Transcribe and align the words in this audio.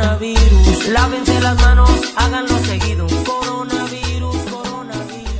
coronavirus. 0.00 0.88
Lávense 0.88 1.40
las 1.40 1.60
manos, 1.60 2.14
háganlo. 2.16 2.50
Coronavirus, 3.24 4.36
coronavirus. 4.50 5.30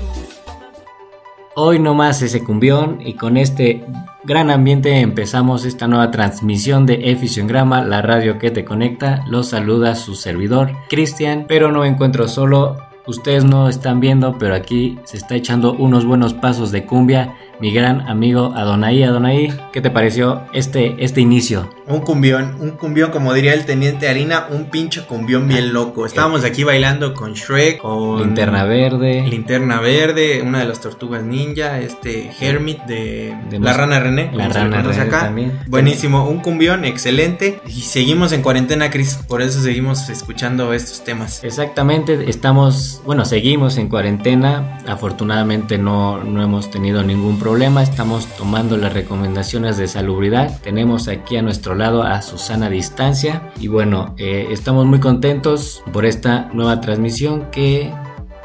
Hoy 1.54 1.78
no 1.78 1.94
más 1.94 2.22
ese 2.22 2.44
cumbión 2.44 3.00
y 3.04 3.14
con 3.14 3.36
este 3.36 3.84
gran 4.24 4.50
ambiente 4.50 5.00
empezamos 5.00 5.64
esta 5.64 5.86
nueva 5.86 6.10
transmisión 6.10 6.86
de 6.86 7.16
Grama, 7.46 7.82
la 7.82 8.02
radio 8.02 8.38
que 8.38 8.50
te 8.50 8.64
conecta. 8.64 9.24
Los 9.26 9.48
saluda 9.48 9.94
su 9.96 10.14
servidor, 10.14 10.72
Cristian, 10.88 11.46
pero 11.48 11.72
no 11.72 11.80
me 11.80 11.88
encuentro 11.88 12.28
solo. 12.28 12.76
Ustedes 13.06 13.44
no 13.44 13.68
están 13.68 13.98
viendo, 13.98 14.38
pero 14.38 14.54
aquí 14.54 14.98
se 15.04 15.16
está 15.16 15.34
echando 15.34 15.72
unos 15.72 16.04
buenos 16.04 16.34
pasos 16.34 16.70
de 16.70 16.84
cumbia 16.84 17.34
mi 17.60 17.72
gran 17.72 18.08
amigo 18.08 18.52
Adonai. 18.56 19.02
Adonai, 19.02 19.52
¿qué 19.72 19.80
te 19.80 19.90
pareció 19.90 20.42
este, 20.52 20.96
este 20.98 21.20
inicio? 21.20 21.70
Un 21.86 22.00
cumbión, 22.00 22.56
un 22.60 22.70
cumbión, 22.70 23.10
como 23.10 23.34
diría 23.34 23.52
el 23.52 23.64
teniente 23.64 24.08
Harina, 24.08 24.46
un 24.50 24.66
pinche 24.70 25.02
cumbión 25.02 25.46
bien 25.48 25.72
loco. 25.72 26.06
Estábamos 26.06 26.44
aquí 26.44 26.64
bailando 26.64 27.14
con 27.14 27.34
Shrek, 27.34 27.78
con 27.78 28.20
Linterna 28.20 28.64
Verde, 28.64 29.26
Linterna 29.28 29.80
Verde, 29.80 30.42
una 30.42 30.60
de 30.60 30.66
las 30.66 30.80
tortugas 30.80 31.22
ninja, 31.22 31.80
este 31.80 32.30
Hermit 32.40 32.82
de, 32.84 33.34
La 33.60 33.72
Rana 33.72 34.00
René. 34.00 34.30
La 34.32 34.48
Rana 34.48 34.82
René 34.82 35.00
acá. 35.00 35.20
también. 35.20 35.58
Buenísimo, 35.66 36.28
un 36.28 36.40
cumbión 36.40 36.84
excelente. 36.84 37.60
Y 37.66 37.82
seguimos 37.82 38.32
en 38.32 38.42
cuarentena, 38.42 38.90
Chris, 38.90 39.18
por 39.28 39.42
eso 39.42 39.60
seguimos 39.60 40.08
escuchando 40.08 40.72
estos 40.72 41.04
temas. 41.04 41.42
Exactamente, 41.44 42.30
estamos, 42.30 43.02
bueno, 43.04 43.24
seguimos 43.24 43.76
en 43.78 43.88
cuarentena. 43.88 44.78
Afortunadamente 44.86 45.76
no, 45.76 46.22
no 46.22 46.42
hemos 46.42 46.70
tenido 46.70 47.02
ningún 47.02 47.38
problema 47.38 47.49
estamos 47.58 48.26
tomando 48.36 48.76
las 48.76 48.92
recomendaciones 48.92 49.76
de 49.76 49.88
salubridad. 49.88 50.60
Tenemos 50.60 51.08
aquí 51.08 51.36
a 51.36 51.42
nuestro 51.42 51.74
lado 51.74 52.04
a 52.04 52.22
Susana 52.22 52.70
Distancia 52.70 53.50
y 53.58 53.66
bueno, 53.66 54.14
eh, 54.18 54.46
estamos 54.50 54.86
muy 54.86 55.00
contentos 55.00 55.82
por 55.92 56.06
esta 56.06 56.48
nueva 56.52 56.80
transmisión 56.80 57.50
que... 57.50 57.92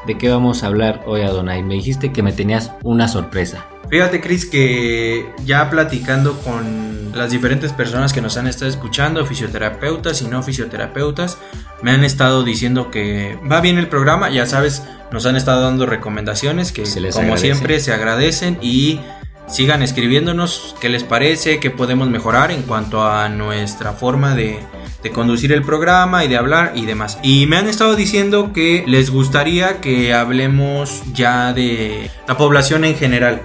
¿De 0.06 0.18
qué 0.18 0.28
vamos 0.28 0.62
a 0.62 0.68
hablar 0.68 1.02
hoy, 1.06 1.22
Adonai? 1.22 1.64
Me 1.64 1.74
dijiste 1.74 2.12
que 2.12 2.22
me 2.22 2.32
tenías 2.32 2.72
una 2.84 3.08
sorpresa. 3.08 3.66
Fíjate, 3.88 4.20
Chris, 4.20 4.46
que 4.46 5.26
ya 5.44 5.70
platicando 5.70 6.38
con 6.40 7.12
las 7.14 7.30
diferentes 7.30 7.72
personas 7.72 8.12
que 8.12 8.20
nos 8.20 8.36
han 8.36 8.46
estado 8.46 8.70
escuchando, 8.70 9.24
fisioterapeutas 9.24 10.22
y 10.22 10.26
no 10.26 10.42
fisioterapeutas, 10.42 11.38
me 11.82 11.92
han 11.92 12.04
estado 12.04 12.42
diciendo 12.42 12.90
que 12.90 13.38
va 13.50 13.60
bien 13.60 13.78
el 13.78 13.88
programa, 13.88 14.28
ya 14.30 14.46
sabes, 14.46 14.82
nos 15.12 15.24
han 15.26 15.36
estado 15.36 15.62
dando 15.62 15.86
recomendaciones 15.86 16.72
que 16.72 16.84
como 17.12 17.36
siempre 17.36 17.80
se 17.80 17.92
agradecen 17.92 18.58
y 18.60 19.00
sigan 19.48 19.82
escribiéndonos 19.82 20.74
qué 20.80 20.88
les 20.88 21.04
parece, 21.04 21.60
qué 21.60 21.70
podemos 21.70 22.08
mejorar 22.08 22.50
en 22.50 22.62
cuanto 22.62 23.06
a 23.06 23.28
nuestra 23.28 23.92
forma 23.92 24.34
de, 24.34 24.58
conducir 25.10 25.52
el 25.52 25.62
programa 25.62 26.24
y 26.24 26.28
de 26.28 26.36
hablar 26.36 26.72
y 26.74 26.86
demás. 26.86 27.18
Y 27.22 27.46
me 27.46 27.56
han 27.56 27.68
estado 27.68 27.96
diciendo 27.96 28.52
que 28.52 28.84
les 28.86 29.10
gustaría 29.10 29.80
que 29.80 30.14
hablemos 30.14 31.02
ya 31.12 31.52
de 31.52 32.10
la 32.26 32.36
población 32.36 32.84
en 32.84 32.96
general. 32.96 33.42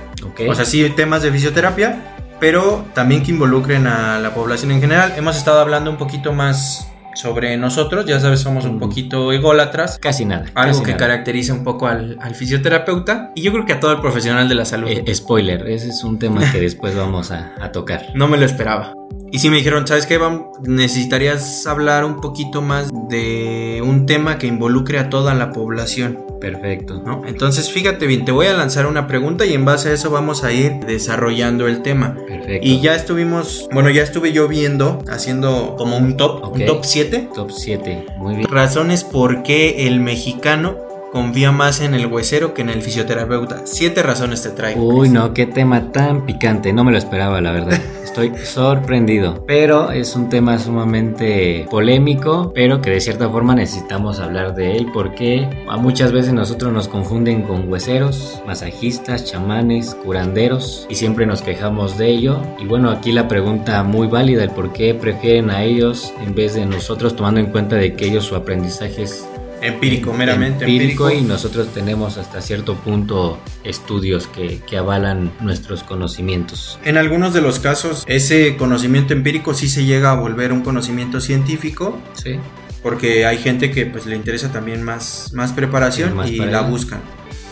O 0.48 0.56
sea, 0.56 0.66
sí, 0.66 0.88
temas 0.96 1.24
de 1.24 1.32
fisioterapia, 1.32 2.16
pero 2.40 2.86
también 2.94 3.24
que 3.24 3.32
involucren 3.32 3.88
a 3.88 4.20
la 4.20 4.34
población 4.34 4.72
en 4.72 4.82
general. 4.82 5.14
Hemos 5.18 5.38
estado 5.38 5.60
hablando 5.60 5.90
un 5.92 5.98
poquito 5.98 6.34
más 6.34 6.92
sobre 7.16 7.58
nosotros. 7.58 8.06
Ya 8.06 8.20
sabes, 8.20 8.40
somos 8.42 8.66
un 8.66 8.78
mm. 8.78 8.80
poquito 8.80 9.32
ególatras. 9.32 10.00
Casi 10.00 10.26
nada. 10.26 10.46
Algo 10.56 10.84
que 10.84 10.96
caracteriza 10.96 11.54
un 11.54 11.64
poco 11.64 11.88
al, 11.88 12.18
fisioterapeuta 12.36 13.32
y 13.36 13.42
yo 13.42 13.52
creo 13.52 13.66
que 13.66 13.74
a 13.74 13.80
todo 13.80 13.92
el 13.92 14.02
profesional 14.02 14.48
de 14.50 14.56
la 14.56 14.66
salud. 14.66 14.90
Eh, 14.90 15.14
spoiler, 15.14 15.68
ese 15.68 15.90
es 15.90 16.04
un 16.04 16.20
tema 16.20 16.42
que 16.52 16.60
después 16.60 16.96
vamos 16.96 17.32
a, 17.32 17.54
a 17.60 17.72
tocar. 17.72 18.08
No 18.16 18.28
me 18.28 18.38
lo 18.38 18.46
esperaba. 18.46 18.94
Y 19.32 19.40
si 19.40 19.50
me 19.50 19.58
dijeron, 19.58 19.88
¿sabes 19.88 20.06
qué? 20.06 20.20
Necesitarías 20.64 21.66
hablar 21.66 22.04
un 22.04 22.20
poquito 22.20 22.62
más 22.62 22.90
de 23.10 23.82
un 23.84 24.06
tema 24.06 24.38
que 24.38 24.48
involucre 24.48 25.00
a 25.00 25.10
toda 25.10 25.34
la 25.34 25.52
población. 25.52 26.26
Perfecto. 26.42 27.02
¿no? 27.06 27.22
Entonces, 27.26 27.72
fíjate 27.72 28.08
bien, 28.08 28.26
te 28.26 28.32
voy 28.32 28.48
a 28.48 28.54
lanzar 28.54 28.88
una 28.88 29.08
pregunta 29.08 29.46
y 29.46 29.54
en 29.54 29.64
base 29.64 29.90
a 29.90 29.94
eso 29.94 30.10
vamos 30.10 30.44
a 30.44 30.52
ir 30.52 30.74
desarrollando 30.86 31.68
el 31.68 31.82
tema. 31.82 32.16
Perfecto. 32.28 32.68
Y 32.68 32.82
ya 32.82 32.96
estuvimos, 32.96 33.70
bueno, 33.72 33.90
ya 33.90 34.02
estuve 34.02 34.34
yo 34.34 34.48
viendo, 34.48 35.00
haciendo 35.08 35.76
como 35.78 35.98
un 35.98 36.18
top, 36.18 36.52
un 36.52 36.66
top 36.66 36.84
7. 36.84 37.30
Top 37.34 37.52
7, 37.52 38.06
muy 38.18 38.36
bien. 38.36 38.50
Razones 38.50 39.04
por 39.04 39.44
qué 39.44 39.88
el 39.88 40.02
mexicano 40.02 40.91
confía 41.12 41.52
más 41.52 41.82
en 41.82 41.94
el 41.94 42.08
huesero 42.08 42.54
que 42.54 42.62
en 42.62 42.70
el 42.70 42.82
fisioterapeuta. 42.82 43.62
Siete 43.66 44.02
razones 44.02 44.44
te 44.44 44.50
traigo. 44.50 44.84
Uy, 44.84 45.10
no, 45.10 45.34
qué 45.34 45.46
tema 45.46 45.92
tan 45.92 46.26
picante. 46.26 46.74
No 46.74 46.84
me 46.84 46.92
lo 46.92 46.98
esperaba, 46.98 47.42
la 47.42 47.52
verdad. 47.52 47.80
Estoy 48.04 48.34
sorprendido. 48.44 49.46
Pero 49.48 49.92
es 49.92 50.18
un 50.18 50.28
tema 50.28 50.60
sumamente 50.60 51.66
polémico, 51.72 52.52
pero 52.54 52.82
que 52.82 52.90
de 52.90 53.00
cierta 53.00 53.30
forma 53.30 53.56
necesitamos 53.56 54.20
hablar 54.20 54.54
de 54.54 54.76
él 54.76 54.88
porque 54.94 55.48
a 55.70 55.78
muchas 55.78 56.12
veces 56.12 56.34
nosotros 56.34 56.74
nos 56.74 56.90
confunden 56.90 57.44
con 57.44 57.72
hueseros, 57.72 58.42
masajistas, 58.46 59.24
chamanes, 59.24 59.96
curanderos 59.96 60.88
y 60.90 60.96
siempre 60.96 61.26
nos 61.26 61.42
quejamos 61.42 61.98
de 61.98 62.08
ello. 62.08 62.42
Y 62.60 62.66
bueno, 62.66 62.90
aquí 62.90 63.14
la 63.14 63.30
pregunta 63.30 63.82
muy 63.84 64.08
válida, 64.08 64.44
el 64.44 64.52
por 64.52 64.74
qué 64.74 64.94
prefieren 64.94 65.50
a 65.50 65.64
ellos 65.64 66.14
en 66.22 66.36
vez 66.36 66.54
de 66.54 66.66
nosotros 66.66 67.16
tomando 67.16 67.40
en 67.40 67.48
cuenta 67.48 67.78
de 67.78 67.94
que 67.94 68.08
ellos 68.08 68.26
su 68.26 68.36
aprendizaje 68.36 69.04
es 69.04 69.26
Empírico, 69.62 70.12
meramente 70.14 70.66
empírico, 70.66 71.12
y 71.12 71.22
nosotros 71.22 71.68
tenemos 71.74 72.18
hasta 72.18 72.42
cierto 72.42 72.76
punto 72.76 73.40
estudios 73.64 74.28
que, 74.28 74.60
que, 74.68 74.78
avalan 74.78 75.32
nuestros 75.40 75.84
conocimientos. 75.84 76.80
En 76.84 76.98
algunos 76.98 77.34
de 77.34 77.42
los 77.42 77.60
casos 77.60 78.04
ese 78.08 78.58
conocimiento 78.58 79.14
empírico 79.14 79.54
sí 79.54 79.70
se 79.70 79.86
llega 79.86 80.12
a 80.12 80.16
volver 80.16 80.52
un 80.52 80.62
conocimiento 80.62 81.22
científico. 81.22 82.00
Sí. 82.14 82.40
Porque 82.82 83.28
hay 83.28 83.38
gente 83.38 83.70
que 83.70 83.86
pues 83.86 84.08
le 84.08 84.16
interesa 84.16 84.52
también 84.52 84.82
más, 84.82 85.32
más 85.34 85.54
preparación 85.54 86.16
y 86.28 86.38
la 86.38 86.62
buscan. 86.62 87.02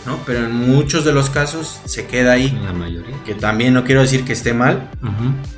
¿no? 0.06 0.18
Pero 0.26 0.44
en 0.46 0.52
muchos 0.52 1.04
de 1.04 1.12
los 1.12 1.30
casos 1.30 1.80
se 1.84 2.06
queda 2.06 2.32
ahí. 2.32 2.48
En 2.48 2.64
la 2.64 2.72
mayoría. 2.72 3.14
Que 3.24 3.34
también 3.34 3.74
no 3.74 3.84
quiero 3.84 4.00
decir 4.00 4.24
que 4.24 4.32
esté 4.32 4.52
mal, 4.52 4.90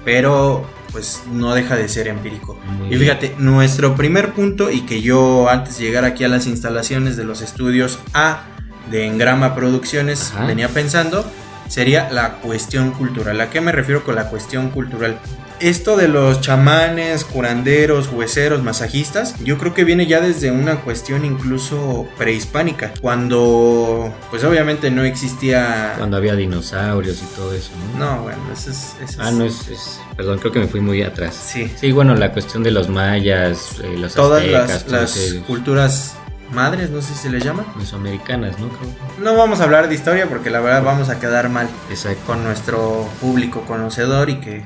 pero 0.04 0.66
pues 0.92 1.22
no 1.30 1.54
deja 1.54 1.74
de 1.76 1.88
ser 1.88 2.06
empírico. 2.08 2.58
y 2.90 2.96
fíjate, 2.96 3.34
nuestro 3.38 3.96
primer 3.96 4.32
punto 4.32 4.70
y 4.70 4.82
que 4.82 5.02
yo 5.02 5.48
antes 5.48 5.78
de 5.78 5.84
llegar 5.84 6.04
aquí 6.04 6.24
a 6.24 6.28
las 6.28 6.46
instalaciones 6.46 7.16
de 7.16 7.24
los 7.24 7.40
estudios 7.40 7.98
A 8.14 8.44
de 8.90 9.06
Engrama 9.06 9.54
Producciones 9.54 10.32
venía 10.46 10.68
pensando 10.68 11.24
sería 11.68 12.10
la 12.10 12.34
cuestión 12.36 12.92
cultural. 12.92 13.40
¿A 13.40 13.50
qué 13.50 13.60
me 13.60 13.72
refiero 13.72 14.04
con 14.04 14.14
la 14.14 14.28
cuestión 14.28 14.70
cultural? 14.70 15.18
esto 15.62 15.96
de 15.96 16.08
los 16.08 16.40
chamanes, 16.40 17.24
curanderos, 17.24 18.08
hueseros, 18.12 18.62
masajistas, 18.62 19.36
yo 19.44 19.58
creo 19.58 19.72
que 19.74 19.84
viene 19.84 20.06
ya 20.06 20.20
desde 20.20 20.50
una 20.50 20.80
cuestión 20.80 21.24
incluso 21.24 22.08
prehispánica, 22.18 22.92
cuando 23.00 24.12
pues 24.30 24.42
obviamente 24.42 24.90
no 24.90 25.04
existía... 25.04 25.94
Cuando 25.96 26.16
había 26.16 26.34
dinosaurios 26.34 27.22
y 27.22 27.36
todo 27.36 27.54
eso, 27.54 27.70
¿no? 27.96 28.16
No, 28.16 28.22
bueno, 28.22 28.38
eso 28.52 28.70
es... 28.70 29.18
ah, 29.18 29.30
no, 29.30 29.44
es, 29.44 30.00
Perdón, 30.16 30.38
creo 30.40 30.52
que 30.52 30.58
me 30.58 30.66
fui 30.66 30.80
muy 30.80 31.00
atrás. 31.02 31.34
Sí. 31.34 31.70
Sí, 31.76 31.92
bueno, 31.92 32.16
la 32.16 32.32
cuestión 32.32 32.64
de 32.64 32.72
los 32.72 32.88
mayas, 32.88 33.76
eh, 33.84 33.96
los 33.96 34.14
Todas 34.14 34.44
las, 34.44 34.88
las 34.88 35.34
culturas 35.46 36.16
madres, 36.52 36.90
no 36.90 37.02
sé 37.02 37.14
si 37.14 37.20
se 37.20 37.30
les 37.30 37.44
llama. 37.44 37.64
Mesoamericanas, 37.76 38.58
¿no? 38.58 38.70
No 39.22 39.36
vamos 39.36 39.60
a 39.60 39.64
hablar 39.64 39.88
de 39.88 39.94
historia 39.94 40.28
porque 40.28 40.50
la 40.50 40.60
verdad 40.60 40.82
vamos 40.82 41.08
a 41.08 41.18
quedar 41.18 41.48
mal 41.48 41.68
Exacto. 41.90 42.22
con 42.26 42.44
nuestro 42.44 43.08
público 43.20 43.62
conocedor 43.62 44.30
y 44.30 44.36
que 44.36 44.62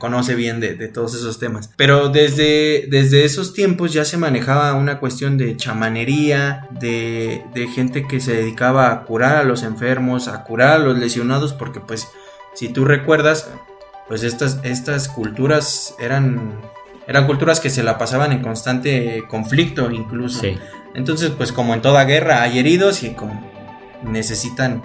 conoce 0.00 0.34
bien 0.34 0.58
de, 0.60 0.88
todos 0.88 1.14
esos 1.14 1.38
temas. 1.38 1.70
Pero 1.76 2.08
desde, 2.08 2.86
desde 2.88 3.24
esos 3.24 3.52
tiempos 3.52 3.92
ya 3.92 4.04
se 4.04 4.16
manejaba 4.16 4.74
una 4.74 4.98
cuestión 4.98 5.38
de 5.38 5.56
chamanería, 5.56 6.66
de, 6.70 7.44
de 7.54 7.68
gente 7.68 8.08
que 8.08 8.18
se 8.18 8.34
dedicaba 8.34 8.90
a 8.90 9.04
curar 9.04 9.36
a 9.36 9.44
los 9.44 9.62
enfermos, 9.62 10.26
a 10.26 10.42
curar 10.42 10.72
a 10.72 10.78
los 10.78 10.98
lesionados, 10.98 11.52
porque 11.52 11.80
pues 11.80 12.08
si 12.54 12.70
tú 12.70 12.84
recuerdas, 12.84 13.50
pues 14.08 14.24
estas, 14.24 14.58
estas 14.64 15.08
culturas 15.08 15.94
eran, 16.00 16.58
eran 17.10 17.26
culturas 17.26 17.58
que 17.58 17.70
se 17.70 17.82
la 17.82 17.98
pasaban 17.98 18.30
en 18.30 18.40
constante 18.40 19.24
conflicto 19.26 19.90
incluso. 19.90 20.42
Entonces 20.94 21.30
pues 21.30 21.50
como 21.50 21.74
en 21.74 21.82
toda 21.82 22.04
guerra 22.04 22.42
hay 22.42 22.60
heridos 22.60 23.02
y 23.02 23.14
como 23.14 23.44
necesitan 24.04 24.80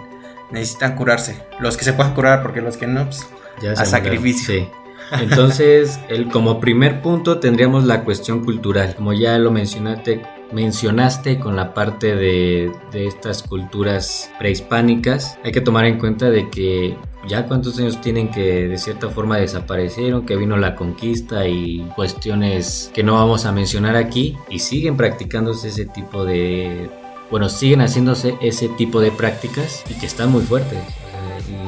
necesitan 0.50 0.96
curarse. 0.96 1.40
Los 1.60 1.78
que 1.78 1.86
se 1.86 1.94
puedan 1.94 2.16
curar 2.16 2.42
porque 2.42 2.62
los 2.62 2.78
que 2.78 2.88
no, 2.88 3.06
pues, 3.06 3.28
ya 3.62 3.74
a 3.74 3.86
sacrificio. 3.86 4.68
Entonces, 5.12 6.00
el, 6.10 6.30
como 6.30 6.60
primer 6.60 7.04
punto 7.04 7.40
tendríamos 7.40 7.84
la 7.84 8.04
cuestión 8.04 8.44
cultural. 8.44 8.96
Como 8.96 9.14
ya 9.14 9.38
lo 9.38 9.52
mencionaste, 9.52 10.24
mencionaste 10.52 11.40
con 11.40 11.56
la 11.56 11.74
parte 11.74 12.16
de, 12.16 12.72
de, 12.92 13.08
estas 13.08 13.44
culturas 13.44 14.32
prehispánicas, 14.40 15.38
hay 15.44 15.52
que 15.52 15.62
tomar 15.62 15.86
en 15.86 15.98
cuenta 15.98 16.30
de 16.30 16.50
que 16.50 16.96
ya 17.28 17.48
cuántos 17.48 17.80
años 17.80 18.00
tienen 18.02 18.30
que 18.30 18.68
de 18.68 18.78
cierta 18.78 19.10
forma 19.10 19.38
desaparecieron, 19.38 20.26
que 20.26 20.36
vino 20.36 20.58
la 20.58 20.76
conquista 20.76 21.48
y 21.48 21.80
cuestiones 21.96 22.92
que 22.94 23.04
no 23.04 23.16
vamos 23.16 23.46
a 23.46 23.52
mencionar 23.52 23.96
aquí 23.96 24.38
y 24.50 24.60
siguen 24.60 24.98
practicándose 24.98 25.70
ese 25.70 25.86
tipo 25.86 26.26
de... 26.26 26.90
Bueno, 27.32 27.50
siguen 27.50 27.82
haciéndose 27.82 28.36
ese 28.42 28.70
tipo 28.70 29.02
de 29.02 29.12
prácticas 29.12 29.84
y 29.90 29.96
que 29.96 30.06
están 30.06 30.32
muy 30.32 30.44
fuertes. 30.44 30.78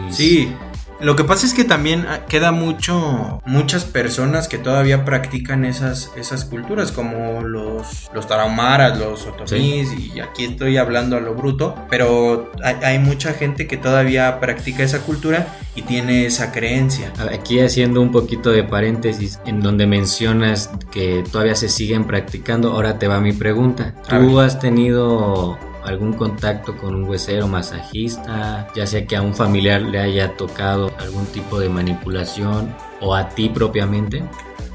Sí, 0.09 0.49
Lo 0.99 1.15
que 1.15 1.23
pasa 1.23 1.45
es 1.45 1.53
que 1.53 1.63
también 1.63 2.05
ah, 2.07 2.25
queda 2.27 2.51
mucho, 2.51 3.41
muchas 3.45 3.85
personas 3.85 4.47
que 4.47 4.57
todavía 4.57 5.05
practican 5.05 5.63
esas, 5.63 6.11
esas 6.15 6.45
culturas, 6.45 6.91
como 6.91 7.43
los, 7.43 8.09
los 8.13 8.27
tarahumaras, 8.27 8.97
los 8.97 9.25
otomís, 9.27 9.89
y 9.93 10.19
aquí 10.19 10.45
estoy 10.45 10.77
hablando 10.77 11.17
a 11.17 11.19
lo 11.19 11.35
bruto, 11.35 11.75
pero 11.89 12.51
hay, 12.63 12.75
hay 12.83 12.99
mucha 12.99 13.33
gente 13.33 13.67
que 13.67 13.77
todavía 13.77 14.39
practica 14.39 14.83
esa 14.83 15.01
cultura 15.01 15.47
y 15.75 15.83
tiene 15.83 16.25
esa 16.25 16.51
creencia. 16.51 17.13
Aquí 17.31 17.59
haciendo 17.59 18.01
un 18.01 18.11
poquito 18.11 18.49
de 18.51 18.63
paréntesis, 18.63 19.39
en 19.45 19.61
donde 19.61 19.85
mencionas 19.85 20.71
que 20.91 21.23
todavía 21.31 21.55
se 21.55 21.69
siguen 21.69 22.05
practicando, 22.05 22.71
ahora 22.71 22.97
te 22.97 23.07
va 23.07 23.19
mi 23.19 23.33
pregunta. 23.33 23.93
¿Tú 24.09 24.39
has 24.39 24.59
tenido 24.59 25.59
algún 25.87 26.13
contacto 26.13 26.75
con 26.77 26.95
un 26.95 27.03
huesero 27.05 27.47
masajista, 27.47 28.67
ya 28.75 28.85
sea 28.85 29.05
que 29.05 29.15
a 29.15 29.21
un 29.21 29.33
familiar 29.33 29.81
le 29.81 29.99
haya 29.99 30.35
tocado 30.35 30.91
algún 30.99 31.25
tipo 31.27 31.59
de 31.59 31.69
manipulación 31.69 32.73
o 33.01 33.15
a 33.15 33.29
ti 33.29 33.49
propiamente? 33.49 34.23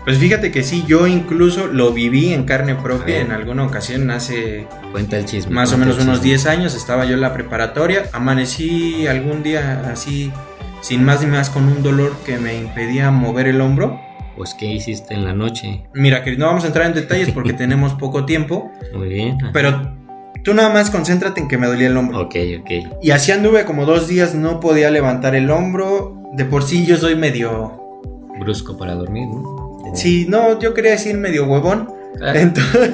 Pues 0.04 0.18
fíjate 0.18 0.50
que 0.50 0.64
sí, 0.64 0.84
yo 0.88 1.06
incluso 1.06 1.68
lo 1.68 1.92
viví 1.92 2.32
en 2.32 2.44
carne 2.44 2.74
propia 2.74 3.20
en 3.20 3.30
alguna 3.30 3.64
ocasión 3.64 4.10
hace 4.10 4.66
Cuenta 4.90 5.16
el 5.16 5.26
chisme. 5.26 5.52
más 5.54 5.72
o 5.72 5.78
menos 5.78 5.94
unos 5.96 6.16
chisme. 6.16 6.30
10 6.30 6.46
años, 6.46 6.74
estaba 6.74 7.04
yo 7.04 7.14
en 7.14 7.20
la 7.20 7.32
preparatoria, 7.32 8.04
amanecí 8.12 9.06
algún 9.06 9.44
día 9.44 9.82
así, 9.92 10.32
sin 10.80 11.04
más 11.04 11.20
ni 11.20 11.28
más, 11.28 11.50
con 11.50 11.64
un 11.68 11.84
dolor 11.84 12.16
que 12.26 12.36
me 12.38 12.56
impedía 12.58 13.12
mover 13.12 13.46
el 13.46 13.60
hombro. 13.60 14.00
Pues, 14.36 14.54
¿qué 14.54 14.66
hiciste 14.66 15.14
en 15.14 15.24
la 15.24 15.34
noche? 15.34 15.84
Mira, 15.94 16.24
que 16.24 16.36
no 16.36 16.46
vamos 16.46 16.64
a 16.64 16.68
entrar 16.68 16.86
en 16.86 16.94
detalles 16.94 17.30
porque 17.30 17.52
tenemos 17.52 17.92
poco 17.94 18.24
tiempo, 18.24 18.72
Muy 18.92 19.08
bien. 19.08 19.38
pero 19.52 19.94
tú 20.42 20.54
nada 20.54 20.68
más 20.70 20.90
concéntrate 20.90 21.40
en 21.40 21.48
que 21.48 21.58
me 21.58 21.66
dolía 21.66 21.86
el 21.88 21.96
hombro. 21.96 22.20
Ok, 22.22 22.34
ok. 22.60 22.70
Y 23.02 23.10
así 23.10 23.32
anduve 23.32 23.64
como 23.64 23.84
dos 23.86 24.08
días, 24.08 24.34
no 24.34 24.60
podía 24.60 24.90
levantar 24.90 25.34
el 25.34 25.50
hombro. 25.50 26.18
De 26.34 26.44
por 26.44 26.62
sí 26.62 26.86
yo 26.86 26.96
soy 26.96 27.14
medio... 27.16 27.78
Brusco 28.40 28.76
para 28.76 28.94
dormir, 28.94 29.28
¿no? 29.28 29.78
Sí, 29.94 30.26
no, 30.28 30.58
yo 30.58 30.72
quería 30.74 30.92
decir 30.92 31.16
medio 31.16 31.44
huevón. 31.46 31.88
Ah, 32.20 32.32
Entonces, 32.36 32.90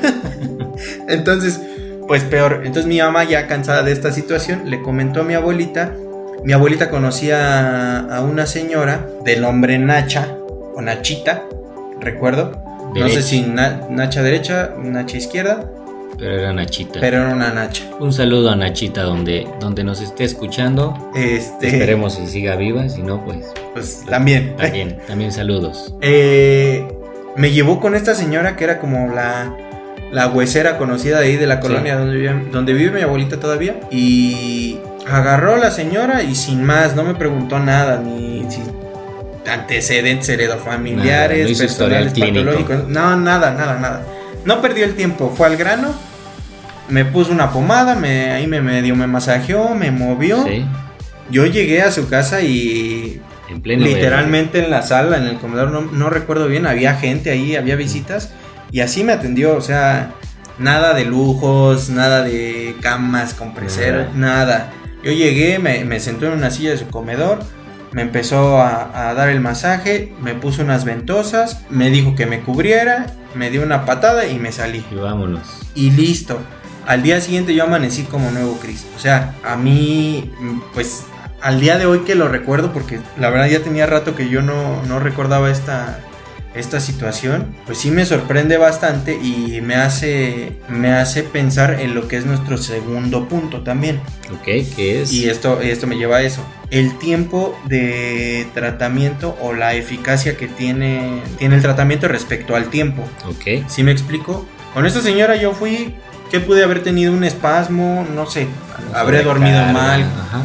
entonces, 1.09 1.61
pues 2.07 2.23
peor. 2.25 2.63
Entonces 2.65 2.87
mi 2.87 2.99
mamá 2.99 3.25
ya 3.25 3.47
cansada 3.47 3.83
de 3.83 3.93
esta 3.93 4.13
situación 4.13 4.63
le 4.71 4.83
comentó 4.83 5.21
a 5.21 5.25
mi 5.25 5.35
abuelita. 5.35 5.95
Mi 6.45 6.53
abuelita 6.53 6.89
conocía 6.91 7.99
a 8.01 8.23
una 8.23 8.47
señora 8.47 9.07
del 9.25 9.43
nombre 9.43 9.79
Nacha 9.79 10.37
o 10.75 10.81
Nachita, 10.81 11.43
recuerdo. 12.01 12.63
No 12.95 13.09
sé 13.09 13.23
si 13.23 13.43
Na- 13.43 13.83
Nacha 13.91 14.23
derecha, 14.23 14.73
Nacha 14.83 15.17
izquierda, 15.17 15.69
Pero 16.19 16.39
era 16.39 16.53
Nachita. 16.53 16.99
pero 17.01 17.19
era 17.19 17.33
una 17.33 17.53
Nacha. 17.53 17.85
Un 18.01 18.13
saludo 18.13 18.51
a 18.51 18.57
Nachita 18.57 19.03
donde, 19.03 19.47
donde 19.61 19.85
nos 19.85 20.01
esté 20.01 20.25
escuchando. 20.25 21.11
Este, 21.15 21.69
Esperemos 21.69 22.17
que 22.17 22.27
siga 22.27 22.57
viva, 22.57 22.89
si 22.89 23.03
no, 23.03 23.25
pues 23.25 23.47
pues 23.73 24.05
también. 24.09 24.57
también, 24.57 24.99
también 25.07 25.31
saludos. 25.33 25.95
Eh, 26.01 26.89
me 27.37 27.53
llevó 27.53 27.79
con 27.81 27.95
esta 27.95 28.15
señora 28.15 28.57
que 28.57 28.65
era 28.65 28.81
como 28.81 29.15
la, 29.15 29.55
la 30.11 30.27
huesera 30.27 30.77
conocida 30.77 31.21
de 31.21 31.27
ahí 31.27 31.37
de 31.37 31.47
la 31.47 31.61
colonia 31.61 31.97
donde, 31.97 32.17
vive, 32.17 32.47
donde 32.51 32.73
vive 32.73 32.91
mi 32.91 33.03
abuelita 33.03 33.39
todavía. 33.39 33.77
Y 33.93 34.79
agarró 35.09 35.55
a 35.55 35.59
la 35.59 35.71
señora 35.71 36.25
y 36.25 36.35
sin 36.35 36.65
más, 36.65 36.97
no 36.97 37.05
me 37.05 37.15
preguntó 37.15 37.61
nada, 37.61 38.01
ni 38.01 38.45
si 38.51 38.61
antecedentes 39.49 40.29
Nada, 40.29 40.43
heredofamiliares, 40.43 41.45
no 41.45 41.51
hizo 41.51 41.63
personales, 41.63 42.13
patológicos. 42.13 42.89
No, 42.89 43.17
nada, 43.17 43.53
nada, 43.53 43.79
nada. 43.79 44.03
No 44.45 44.61
perdió 44.61 44.85
el 44.85 44.95
tiempo, 44.95 45.33
fue 45.37 45.47
al 45.47 45.57
grano. 45.57 46.08
Me 46.89 47.05
puso 47.05 47.33
una 47.33 47.51
pomada, 47.51 47.95
me, 47.95 48.31
ahí 48.31 48.47
me 48.47 48.61
medio 48.61 48.97
me 48.97 49.07
masajeó, 49.07 49.75
me 49.75 49.91
movió. 49.91 50.45
Sí, 50.45 50.65
Yo 51.31 51.47
llegué 51.47 51.83
a 51.83 51.91
su 51.93 52.09
casa 52.09 52.41
y 52.41 53.21
en 53.49 53.61
pleno 53.61 53.85
Literalmente 53.85 54.65
en 54.65 54.71
la 54.71 54.83
sala, 54.83 55.17
en 55.17 55.25
el 55.25 55.37
comedor, 55.39 55.71
no, 55.71 55.83
no 55.83 56.11
recuerdo 56.11 56.49
bien, 56.49 56.67
había 56.67 56.95
gente 56.95 57.31
ahí, 57.31 57.57
había 57.57 57.77
visitas 57.77 58.33
y 58.71 58.81
así 58.81 59.05
me 59.05 59.13
atendió, 59.13 59.57
o 59.57 59.61
sea, 59.61 60.13
nada 60.59 60.93
de 60.95 61.05
lujos, 61.05 61.89
nada 61.89 62.23
de 62.23 62.77
camas 62.81 63.35
con 63.35 63.55
presero, 63.55 64.07
nada. 64.15 64.71
Yo 65.03 65.13
llegué, 65.13 65.59
me, 65.59 65.85
me 65.85 66.01
sentó 66.01 66.27
en 66.27 66.33
una 66.33 66.51
silla 66.51 66.71
de 66.71 66.77
su 66.77 66.89
comedor, 66.89 67.39
me 67.93 68.03
empezó 68.03 68.61
a, 68.61 69.09
a 69.09 69.15
dar 69.15 69.31
el 69.31 69.41
masaje, 69.41 70.13
me 70.21 70.35
puso 70.35 70.63
unas 70.63 70.85
ventosas, 70.85 71.65
me 71.71 71.91
dijo 71.91 72.15
que 72.15 72.27
me 72.27 72.41
cubriera, 72.41 73.07
me 73.35 73.51
dio 73.51 73.63
una 73.63 73.87
patada 73.87 74.27
y 74.27 74.39
me 74.39 74.53
salí. 74.53 74.85
Y 74.91 74.97
vámonos. 74.97 75.49
Y 75.75 75.93
listo. 75.93 76.41
Al 76.89 77.03
día 77.03 77.21
siguiente 77.21 77.55
yo 77.55 77.65
amanecí 77.65 78.05
como 78.05 78.31
nuevo 78.31 78.59
Chris. 78.63 78.87
O 78.97 78.99
sea, 78.99 79.35
a 79.45 79.57
mí, 79.57 80.33
pues, 80.73 81.05
al 81.43 81.61
día 81.61 81.77
de 81.77 81.85
hoy 81.85 81.99
que 81.99 82.15
lo 82.15 82.29
recuerdo, 82.29 82.73
porque 82.73 82.99
la 83.19 83.29
verdad 83.29 83.47
ya 83.47 83.61
tenía 83.61 83.85
rato 83.85 84.17
que 84.17 84.31
yo 84.31 84.41
no, 84.41 84.83
no 84.85 84.99
recordaba 84.99 85.51
esta, 85.51 86.01
esta 86.55 86.81
situación, 86.81 87.55
pues 87.67 87.77
sí 87.77 87.91
me 87.91 88.07
sorprende 88.07 88.57
bastante 88.57 89.13
y 89.13 89.61
me 89.61 89.75
hace, 89.75 90.57
me 90.71 90.93
hace 90.93 91.25
pensar 91.25 91.79
en 91.79 91.95
lo 91.95 92.09
que 92.09 92.17
es 92.17 92.25
nuestro 92.25 92.57
segundo 92.57 93.29
punto 93.29 93.61
también. 93.61 94.01
Ok, 94.33 94.45
¿qué 94.75 95.03
es? 95.03 95.13
Y 95.13 95.29
esto, 95.29 95.61
esto 95.61 95.87
me 95.87 95.99
lleva 95.99 96.17
a 96.17 96.23
eso. 96.23 96.43
El 96.71 96.97
tiempo 96.97 97.55
de 97.67 98.47
tratamiento 98.55 99.37
o 99.43 99.53
la 99.53 99.75
eficacia 99.75 100.39
que 100.39 100.49
tiene, 100.49 101.21
tiene 101.37 101.57
el 101.57 101.61
tratamiento 101.61 102.09
respecto 102.09 102.57
al 102.57 102.71
tiempo. 102.71 103.03
Ok, 103.27 103.69
¿Sí 103.69 103.83
me 103.83 103.93
explico? 103.93 104.47
Con 104.73 104.87
esta 104.87 105.01
señora 105.01 105.37
yo 105.37 105.53
fui, 105.53 105.95
que 106.31 106.41
pude 106.41 106.63
haber 106.65 106.83
tenido 106.83 107.13
un 107.13 107.25
espasmo, 107.25 108.07
no 108.15 108.27
sé, 108.27 108.49
habré 108.95 109.23
dormido 109.23 109.65
mal, 109.67 110.03
Ajá. 110.03 110.43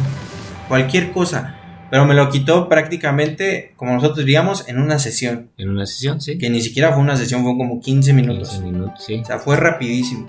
cualquier 0.68 1.12
cosa. 1.12 1.56
Pero 1.90 2.06
me 2.06 2.14
lo 2.14 2.28
quitó 2.28 2.68
prácticamente, 2.68 3.72
como 3.76 3.92
nosotros 3.92 4.18
diríamos, 4.18 4.68
en 4.68 4.80
una 4.80 4.98
sesión. 4.98 5.50
En 5.58 5.70
una 5.70 5.86
sesión, 5.86 6.20
sí. 6.20 6.38
Que 6.38 6.50
ni 6.50 6.60
siquiera 6.60 6.92
fue 6.92 7.00
una 7.00 7.16
sesión, 7.16 7.44
fue 7.44 7.56
como 7.56 7.80
15 7.80 8.12
minutos. 8.12 8.48
15 8.50 8.64
minutos, 8.64 9.04
sí. 9.04 9.20
O 9.22 9.24
sea, 9.24 9.38
fue 9.38 9.54
rapidísimo. 9.56 10.26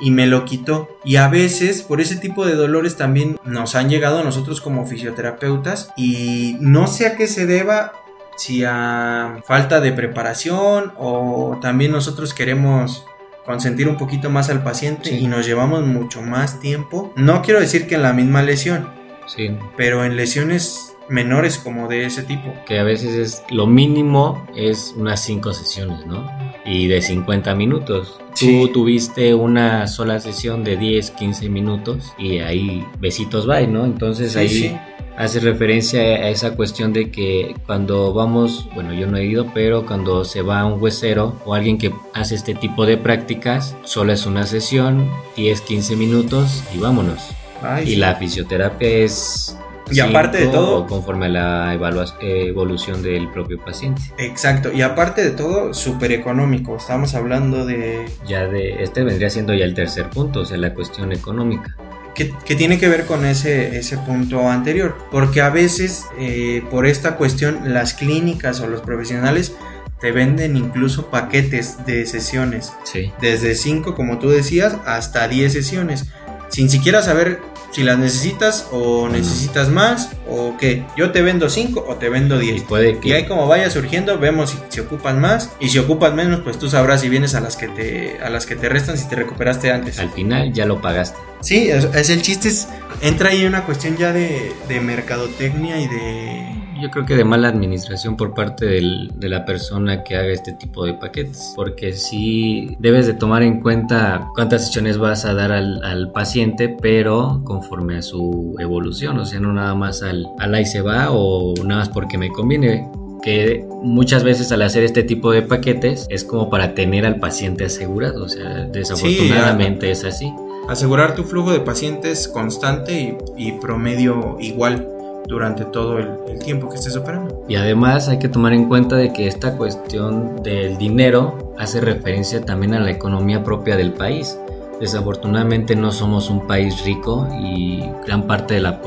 Y 0.00 0.10
me 0.10 0.26
lo 0.26 0.44
quitó. 0.44 0.88
Y 1.04 1.16
a 1.16 1.28
veces, 1.28 1.82
por 1.82 2.00
ese 2.00 2.16
tipo 2.16 2.44
de 2.44 2.56
dolores 2.56 2.96
también 2.96 3.38
nos 3.44 3.76
han 3.76 3.90
llegado 3.90 4.18
a 4.18 4.24
nosotros 4.24 4.60
como 4.60 4.86
fisioterapeutas. 4.86 5.90
Y 5.96 6.56
no 6.58 6.88
sé 6.88 7.06
a 7.06 7.16
qué 7.16 7.28
se 7.28 7.46
deba, 7.46 7.92
si 8.36 8.64
a 8.64 9.40
falta 9.44 9.80
de 9.80 9.92
preparación 9.92 10.94
o 10.98 11.58
también 11.62 11.92
nosotros 11.92 12.34
queremos 12.34 13.04
consentir 13.44 13.88
un 13.88 13.96
poquito 13.96 14.30
más 14.30 14.50
al 14.50 14.62
paciente 14.62 15.10
Sí. 15.10 15.16
y 15.18 15.26
nos 15.26 15.46
llevamos 15.46 15.86
mucho 15.86 16.22
más 16.22 16.60
tiempo. 16.60 17.12
No 17.16 17.42
quiero 17.42 17.60
decir 17.60 17.86
que 17.86 17.94
en 17.96 18.02
la 18.02 18.12
misma 18.12 18.42
lesión, 18.42 18.88
Sí, 19.26 19.50
pero 19.76 20.04
en 20.04 20.16
lesiones 20.16 20.90
menores 21.08 21.58
como 21.58 21.88
de 21.88 22.04
ese 22.06 22.22
tipo. 22.22 22.52
que 22.66 22.78
a 22.78 22.82
veces 22.82 23.14
es 23.14 23.42
lo 23.50 23.66
mínimo 23.66 24.46
es 24.56 24.94
unas 24.96 25.20
5 25.22 25.52
sesiones, 25.52 26.06
¿no? 26.06 26.26
Y 26.64 26.88
de 26.88 27.02
50 27.02 27.54
minutos. 27.54 28.18
Sí. 28.34 28.60
Tú 28.66 28.68
tuviste 28.72 29.34
una 29.34 29.86
sola 29.86 30.18
sesión 30.20 30.64
de 30.64 30.76
10, 30.78 31.10
15 31.12 31.48
minutos 31.50 32.12
y 32.18 32.38
ahí 32.38 32.84
besitos 32.98 33.46
bye, 33.46 33.66
¿no? 33.66 33.84
Entonces 33.84 34.34
ahí 34.36 34.48
sí. 34.48 34.76
Hace 35.16 35.40
referencia 35.40 36.00
a 36.00 36.28
esa 36.28 36.56
cuestión 36.56 36.92
de 36.92 37.10
que 37.10 37.54
cuando 37.66 38.12
vamos, 38.12 38.68
bueno, 38.74 38.92
yo 38.92 39.06
no 39.06 39.16
he 39.16 39.24
ido, 39.26 39.46
pero 39.54 39.86
cuando 39.86 40.24
se 40.24 40.42
va 40.42 40.60
a 40.60 40.66
un 40.66 40.82
huesero 40.82 41.36
o 41.44 41.54
alguien 41.54 41.78
que 41.78 41.92
hace 42.14 42.34
este 42.34 42.54
tipo 42.54 42.84
de 42.86 42.96
prácticas, 42.96 43.76
solo 43.84 44.12
es 44.12 44.26
una 44.26 44.46
sesión, 44.46 45.08
10, 45.36 45.60
15 45.60 45.96
minutos 45.96 46.64
y 46.74 46.78
vámonos. 46.78 47.20
Ay, 47.62 47.84
Y 47.84 47.86
sí. 47.90 47.96
la 47.96 48.14
fisioterapia 48.16 48.88
es... 48.88 49.58
Y 49.90 50.00
aparte 50.00 50.38
de 50.38 50.46
todo- 50.46 50.86
conforme 50.86 51.26
a 51.26 51.28
la 51.28 51.74
evolución 52.20 53.02
del 53.02 53.28
propio 53.30 53.58
paciente. 53.62 54.00
Exacto, 54.16 54.72
y 54.72 54.80
aparte 54.80 55.22
de 55.22 55.30
todo, 55.32 55.74
súper 55.74 56.10
económico. 56.12 56.76
Estamos 56.76 57.14
hablando 57.14 57.66
de 57.66 58.06
Ya 58.26 58.46
de 58.46 58.82
este 58.82 59.04
vendría 59.04 59.28
siendo 59.28 59.52
ya 59.52 59.66
el 59.66 59.74
tercer 59.74 60.08
punto, 60.08 60.40
o 60.40 60.44
sea, 60.46 60.56
la 60.56 60.72
cuestión 60.72 61.12
económica. 61.12 61.76
Que, 62.14 62.32
que 62.44 62.54
tiene 62.54 62.78
que 62.78 62.88
ver 62.88 63.06
con 63.06 63.24
ese, 63.24 63.76
ese 63.78 63.98
punto 63.98 64.48
anterior. 64.48 64.96
Porque 65.10 65.40
a 65.40 65.50
veces, 65.50 66.04
eh, 66.18 66.62
por 66.70 66.86
esta 66.86 67.16
cuestión, 67.16 67.72
las 67.72 67.94
clínicas 67.94 68.60
o 68.60 68.66
los 68.66 68.80
profesionales 68.80 69.54
te 70.00 70.12
venden 70.12 70.56
incluso 70.56 71.10
paquetes 71.10 71.86
de 71.86 72.04
sesiones. 72.06 72.72
Sí. 72.84 73.12
Desde 73.20 73.54
5, 73.54 73.94
como 73.94 74.18
tú 74.18 74.28
decías, 74.28 74.76
hasta 74.84 75.28
10 75.28 75.52
sesiones. 75.52 76.06
Sin 76.54 76.70
siquiera 76.70 77.02
saber 77.02 77.40
si 77.72 77.82
las 77.82 77.98
necesitas 77.98 78.68
o 78.70 79.08
necesitas 79.08 79.70
más 79.70 80.10
o 80.30 80.56
qué. 80.56 80.84
Yo 80.96 81.10
te 81.10 81.20
vendo 81.20 81.50
5 81.50 81.84
o 81.88 81.96
te 81.96 82.08
vendo 82.08 82.40
Y 82.40 82.52
10. 82.52 82.62
puede 82.62 83.00
que 83.00 83.08
Y 83.08 83.12
ahí 83.12 83.26
como 83.26 83.48
vaya 83.48 83.68
surgiendo, 83.70 84.20
vemos 84.20 84.50
si, 84.50 84.58
si 84.68 84.78
ocupan 84.78 85.20
más. 85.20 85.50
Y 85.58 85.70
si 85.70 85.80
ocupan 85.80 86.14
menos, 86.14 86.42
pues 86.42 86.56
tú 86.56 86.70
sabrás 86.70 87.00
si 87.00 87.08
vienes 87.08 87.34
a 87.34 87.40
las 87.40 87.56
que 87.56 87.66
te, 87.66 88.20
a 88.22 88.30
las 88.30 88.46
que 88.46 88.54
te 88.54 88.68
restan, 88.68 88.96
si 88.96 89.08
te 89.08 89.16
recuperaste 89.16 89.72
antes. 89.72 89.98
al 89.98 90.12
final 90.12 90.52
ya 90.52 90.64
lo 90.64 90.80
pagaste. 90.80 91.18
Sí, 91.40 91.68
es, 91.68 91.88
es 91.92 92.08
el 92.08 92.22
chiste, 92.22 92.50
es, 92.50 92.68
entra 93.00 93.30
ahí 93.30 93.44
una 93.44 93.64
cuestión 93.64 93.96
ya 93.96 94.12
de, 94.12 94.52
de 94.68 94.80
mercadotecnia 94.80 95.80
y 95.80 95.88
de, 95.88 96.63
yo 96.84 96.90
creo 96.90 97.06
que 97.06 97.16
de 97.16 97.24
mala 97.24 97.48
administración 97.48 98.14
por 98.16 98.34
parte 98.34 98.66
del- 98.66 99.10
de 99.16 99.28
la 99.30 99.46
persona 99.46 100.04
que 100.04 100.16
haga 100.16 100.28
este 100.32 100.52
tipo 100.52 100.84
de 100.84 100.92
paquetes, 100.94 101.54
porque 101.56 101.94
sí 101.94 102.76
debes 102.78 103.06
de 103.06 103.14
tomar 103.14 103.42
en 103.42 103.60
cuenta 103.62 104.28
cuántas 104.34 104.66
sesiones 104.66 104.98
vas 104.98 105.24
a 105.24 105.32
dar 105.32 105.50
al, 105.50 105.82
al 105.82 106.12
paciente, 106.12 106.68
pero 106.68 107.40
conforme 107.44 107.96
a 107.96 108.02
su 108.02 108.54
evolución, 108.58 109.18
o 109.18 109.24
sea, 109.24 109.40
no 109.40 109.52
nada 109.54 109.74
más 109.74 110.02
al, 110.02 110.26
al 110.38 110.54
ahí 110.54 110.66
se 110.66 110.82
va 110.82 111.08
o 111.10 111.54
nada 111.64 111.80
más 111.80 111.88
porque 111.88 112.18
me 112.18 112.28
conviene 112.30 112.86
que 113.22 113.64
muchas 113.82 114.22
veces 114.22 114.52
al 114.52 114.60
hacer 114.60 114.84
este 114.84 115.02
tipo 115.02 115.32
de 115.32 115.40
paquetes 115.40 116.06
es 116.10 116.22
como 116.24 116.50
para 116.50 116.74
tener 116.74 117.06
al 117.06 117.18
paciente 117.18 117.64
asegurado, 117.64 118.24
o 118.24 118.28
sea, 118.28 118.64
desafortunadamente 118.64 119.90
es 119.90 120.04
así. 120.04 120.30
Asegurar 120.68 121.14
tu 121.14 121.24
flujo 121.24 121.50
de 121.52 121.60
pacientes 121.60 122.28
constante 122.28 123.18
y, 123.36 123.48
y 123.48 123.52
promedio 123.52 124.36
igual 124.40 124.88
durante 125.26 125.64
todo 125.64 125.98
el, 125.98 126.38
tiempo 126.44 126.68
que 126.68 126.76
estés 126.76 126.96
operando. 126.96 127.42
Y 127.48 127.56
además 127.56 128.08
hay 128.08 128.18
que 128.18 128.28
tomar 128.28 128.52
en 128.52 128.68
cuenta 128.68 128.96
de 128.96 129.12
que 129.12 129.26
esta 129.26 129.56
cuestión 129.56 130.42
del 130.42 130.76
dinero 130.76 131.54
hace 131.58 131.80
referencia 131.80 132.44
también 132.44 132.74
a 132.74 132.80
la 132.80 132.90
economía 132.90 133.42
propia 133.42 133.76
del 133.76 133.92
país. 133.92 134.38
Desafortunadamente 134.78 135.74
no 135.74 135.90
somos 135.90 136.28
un 136.28 136.46
país 136.46 136.84
rico 136.84 137.26
y 137.40 137.82
gran 138.06 138.26
parte 138.26 138.54
de 138.54 138.60
la, 138.60 138.82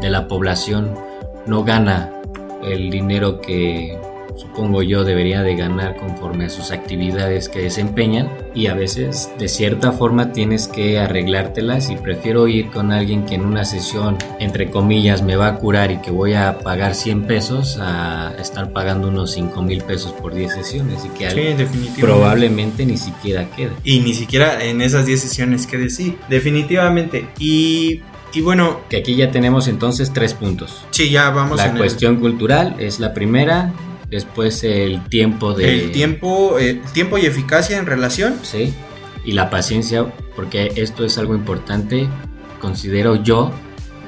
de 0.00 0.10
la 0.10 0.28
población 0.28 0.94
no 1.46 1.64
gana 1.64 2.12
el 2.62 2.90
dinero 2.90 3.40
que 3.40 3.98
supongo 4.36 4.82
yo 4.82 5.04
debería 5.04 5.42
de 5.42 5.54
ganar 5.56 5.96
conforme 5.96 6.46
a 6.46 6.50
sus 6.50 6.70
actividades 6.70 7.48
que 7.48 7.60
desempeñan 7.62 8.28
y 8.54 8.66
a 8.66 8.74
veces 8.74 9.30
de 9.38 9.48
cierta 9.48 9.92
forma 9.92 10.32
tienes 10.32 10.68
que 10.68 10.98
arreglártelas 10.98 11.90
y 11.90 11.96
prefiero 11.96 12.48
ir 12.48 12.70
con 12.70 12.92
alguien 12.92 13.24
que 13.24 13.34
en 13.34 13.44
una 13.44 13.64
sesión 13.64 14.16
entre 14.40 14.70
comillas 14.70 15.22
me 15.22 15.36
va 15.36 15.48
a 15.48 15.56
curar 15.56 15.90
y 15.90 15.98
que 15.98 16.10
voy 16.10 16.34
a 16.34 16.58
pagar 16.60 16.94
100 16.94 17.22
pesos 17.26 17.78
a 17.80 18.32
estar 18.40 18.72
pagando 18.72 19.08
unos 19.08 19.32
5 19.32 19.62
mil 19.62 19.82
pesos 19.82 20.12
por 20.12 20.34
10 20.34 20.52
sesiones 20.54 21.04
y 21.04 21.08
que 21.18 21.30
Sí, 21.30 22.00
probablemente 22.00 22.84
ni 22.86 22.96
siquiera 22.96 23.48
quede. 23.56 23.72
Y 23.84 24.00
ni 24.00 24.14
siquiera 24.14 24.62
en 24.64 24.82
esas 24.82 25.06
10 25.06 25.20
sesiones 25.20 25.66
que 25.66 25.78
decir. 25.78 26.16
Definitivamente. 26.28 27.26
Y, 27.38 28.00
y 28.34 28.40
bueno, 28.40 28.80
Que 28.88 28.98
aquí 28.98 29.14
ya 29.14 29.30
tenemos 29.30 29.68
entonces 29.68 30.12
tres 30.12 30.34
puntos. 30.34 30.84
sí, 30.90 31.10
ya 31.10 31.30
vamos 31.30 31.56
La 31.58 31.66
en 31.66 31.72
el- 31.72 31.78
cuestión 31.78 32.16
cultural 32.16 32.76
es 32.78 33.00
la 33.00 33.14
primera, 33.14 33.72
después 34.12 34.62
el 34.62 35.02
tiempo 35.08 35.54
de... 35.54 35.86
el 35.86 35.90
tiempo, 35.90 36.58
eh, 36.60 36.80
tiempo 36.92 37.18
y 37.18 37.26
eficacia 37.26 37.78
en 37.78 37.86
relación. 37.86 38.38
Sí, 38.42 38.72
y 39.24 39.32
la 39.32 39.50
paciencia, 39.50 40.04
porque 40.36 40.72
esto 40.76 41.04
es 41.04 41.18
algo 41.18 41.34
importante, 41.34 42.08
considero 42.60 43.16
yo 43.16 43.50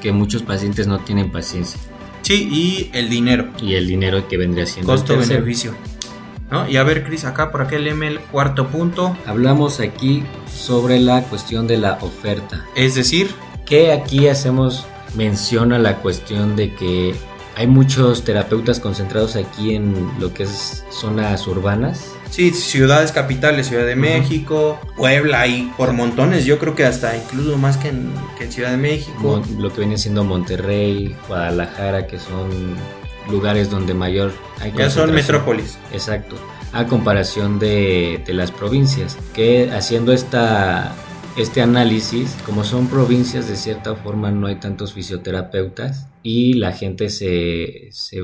que 0.00 0.12
muchos 0.12 0.42
pacientes 0.42 0.86
no 0.86 0.98
tienen 1.00 1.32
paciencia 1.32 1.80
Sí, 2.22 2.48
y 2.50 2.90
el 2.96 3.08
dinero. 3.08 3.48
y 3.60 3.74
el 3.74 3.86
dinero 3.86 4.28
que 4.28 4.36
vendría 4.36 4.66
siendo. 4.66 4.92
Costo-beneficio. 4.92 5.74
¿No? 6.50 6.68
Y 6.68 6.76
a 6.76 6.82
ver, 6.82 7.04
Cris, 7.04 7.24
acá 7.24 7.50
por 7.50 7.62
aquel 7.62 7.86
M, 7.86 8.06
el 8.06 8.20
cuarto 8.20 8.68
punto. 8.68 9.16
Hablamos 9.26 9.80
aquí 9.80 10.22
sobre 10.54 11.00
la 11.00 11.22
cuestión 11.22 11.66
de 11.66 11.78
la 11.78 11.98
oferta, 12.02 12.64
Es 12.76 12.94
decir, 12.94 13.30
que 13.66 13.92
aquí 13.92 14.28
hacemos 14.28 14.86
mención 15.16 15.72
a 15.72 15.78
la 15.78 15.96
cuestión 15.96 16.54
de 16.56 16.74
que 16.74 17.14
hay 17.56 17.66
muchos 17.66 18.24
terapeutas 18.24 18.80
concentrados 18.80 19.36
aquí 19.36 19.74
en 19.74 20.10
lo 20.18 20.32
que 20.34 20.42
es 20.44 20.84
zonas 20.90 21.46
urbanas. 21.46 22.06
sí, 22.30 22.50
ciudades 22.50 23.12
capitales, 23.12 23.68
Ciudad 23.68 23.86
de 23.86 23.94
México, 23.96 24.80
Puebla 24.96 25.46
y 25.46 25.72
por 25.76 25.92
montones. 25.92 26.44
Yo 26.44 26.58
creo 26.58 26.74
que 26.74 26.84
hasta 26.84 27.16
incluso 27.16 27.56
más 27.58 27.76
que 27.76 27.88
en, 27.88 28.12
que 28.36 28.44
en 28.44 28.52
Ciudad 28.52 28.70
de 28.70 28.76
México. 28.76 29.16
Mon- 29.20 29.62
lo 29.62 29.72
que 29.72 29.80
viene 29.80 29.98
siendo 29.98 30.24
Monterrey, 30.24 31.14
Guadalajara, 31.28 32.06
que 32.08 32.18
son 32.18 32.74
lugares 33.30 33.70
donde 33.70 33.94
mayor 33.94 34.32
hay 34.60 34.72
ya 34.76 34.90
son 34.90 35.12
metrópolis. 35.12 35.78
Exacto. 35.92 36.36
A 36.72 36.86
comparación 36.86 37.60
de, 37.60 38.20
de 38.26 38.34
las 38.34 38.50
provincias, 38.50 39.16
que 39.32 39.70
haciendo 39.70 40.12
esta, 40.12 40.92
este 41.36 41.62
análisis, 41.62 42.36
como 42.46 42.64
son 42.64 42.88
provincias, 42.88 43.48
de 43.48 43.56
cierta 43.56 43.94
forma 43.96 44.30
no 44.30 44.46
hay 44.46 44.56
tantos 44.56 44.92
fisioterapeutas 44.92 46.08
y 46.22 46.54
la 46.54 46.72
gente 46.72 47.08
se... 47.08 47.88
se 47.90 48.20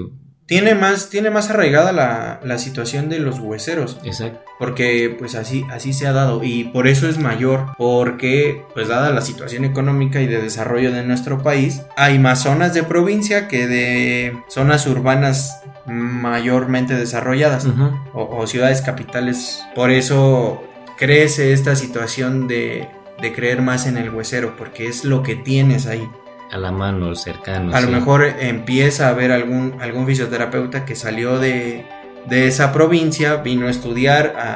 Tiene 0.47 0.75
más, 0.75 1.11
tiene 1.11 1.31
más 1.31 1.51
arraigada 1.51 1.93
la, 1.93 2.41
la 2.45 2.59
situación 2.59 3.09
de 3.09 3.19
los 3.19 3.41
hueseros. 3.41 3.99
exacto. 4.05 4.41
porque 4.59 5.15
pues 5.19 5.35
así 5.35 5.65
así 5.71 5.93
se 5.93 6.07
ha 6.07 6.13
dado 6.13 6.45
y 6.45 6.65
por 6.65 6.87
eso 6.87 7.09
es 7.09 7.19
mayor 7.19 7.75
porque 7.79 8.63
pues 8.75 8.89
dada 8.89 9.11
la 9.11 9.23
situación 9.23 9.65
económica 9.65 10.21
y 10.21 10.27
de 10.27 10.41
desarrollo 10.41 10.93
de 10.93 11.03
nuestro 11.03 11.43
país 11.43 11.83
hay 11.97 12.19
más 12.19 12.43
zonas 12.43 12.75
de 12.75 12.83
provincia 12.83 13.49
que 13.49 13.67
de 13.67 14.37
zonas 14.49 14.87
urbanas 14.87 15.63
mayormente 15.87 16.95
desarrolladas 16.95 17.67
o, 18.13 18.37
o 18.37 18.47
ciudades 18.47 18.83
capitales 18.83 19.63
por 19.75 19.91
eso 19.91 20.63
crece 20.99 21.55
esta 21.55 21.75
situación 21.75 22.47
de, 22.47 22.87
de 23.21 23.33
creer 23.33 23.63
más 23.63 23.87
en 23.87 23.97
el 23.97 24.11
huesero 24.11 24.57
porque 24.57 24.87
es 24.87 25.05
lo 25.05 25.23
que 25.23 25.37
tienes 25.37 25.87
ahí 25.87 26.09
A 26.51 26.57
la 26.59 26.73
mano, 26.73 27.15
cercano. 27.15 27.75
a 27.75 27.81
lo 27.81 27.89
mejor 27.89 28.25
empieza 28.25 29.07
a 29.07 29.11
haber 29.11 29.33
algún, 29.33 29.77
algún 29.81 30.07
fisioterapeuta 30.07 30.85
que 30.85 30.95
salió 30.97 31.39
de, 31.39 31.85
de 32.27 32.47
esa 32.49 32.73
provincia, 32.73 33.37
vino 33.37 33.67
a 33.67 33.71
estudiar 33.71 34.35
a, 34.37 34.55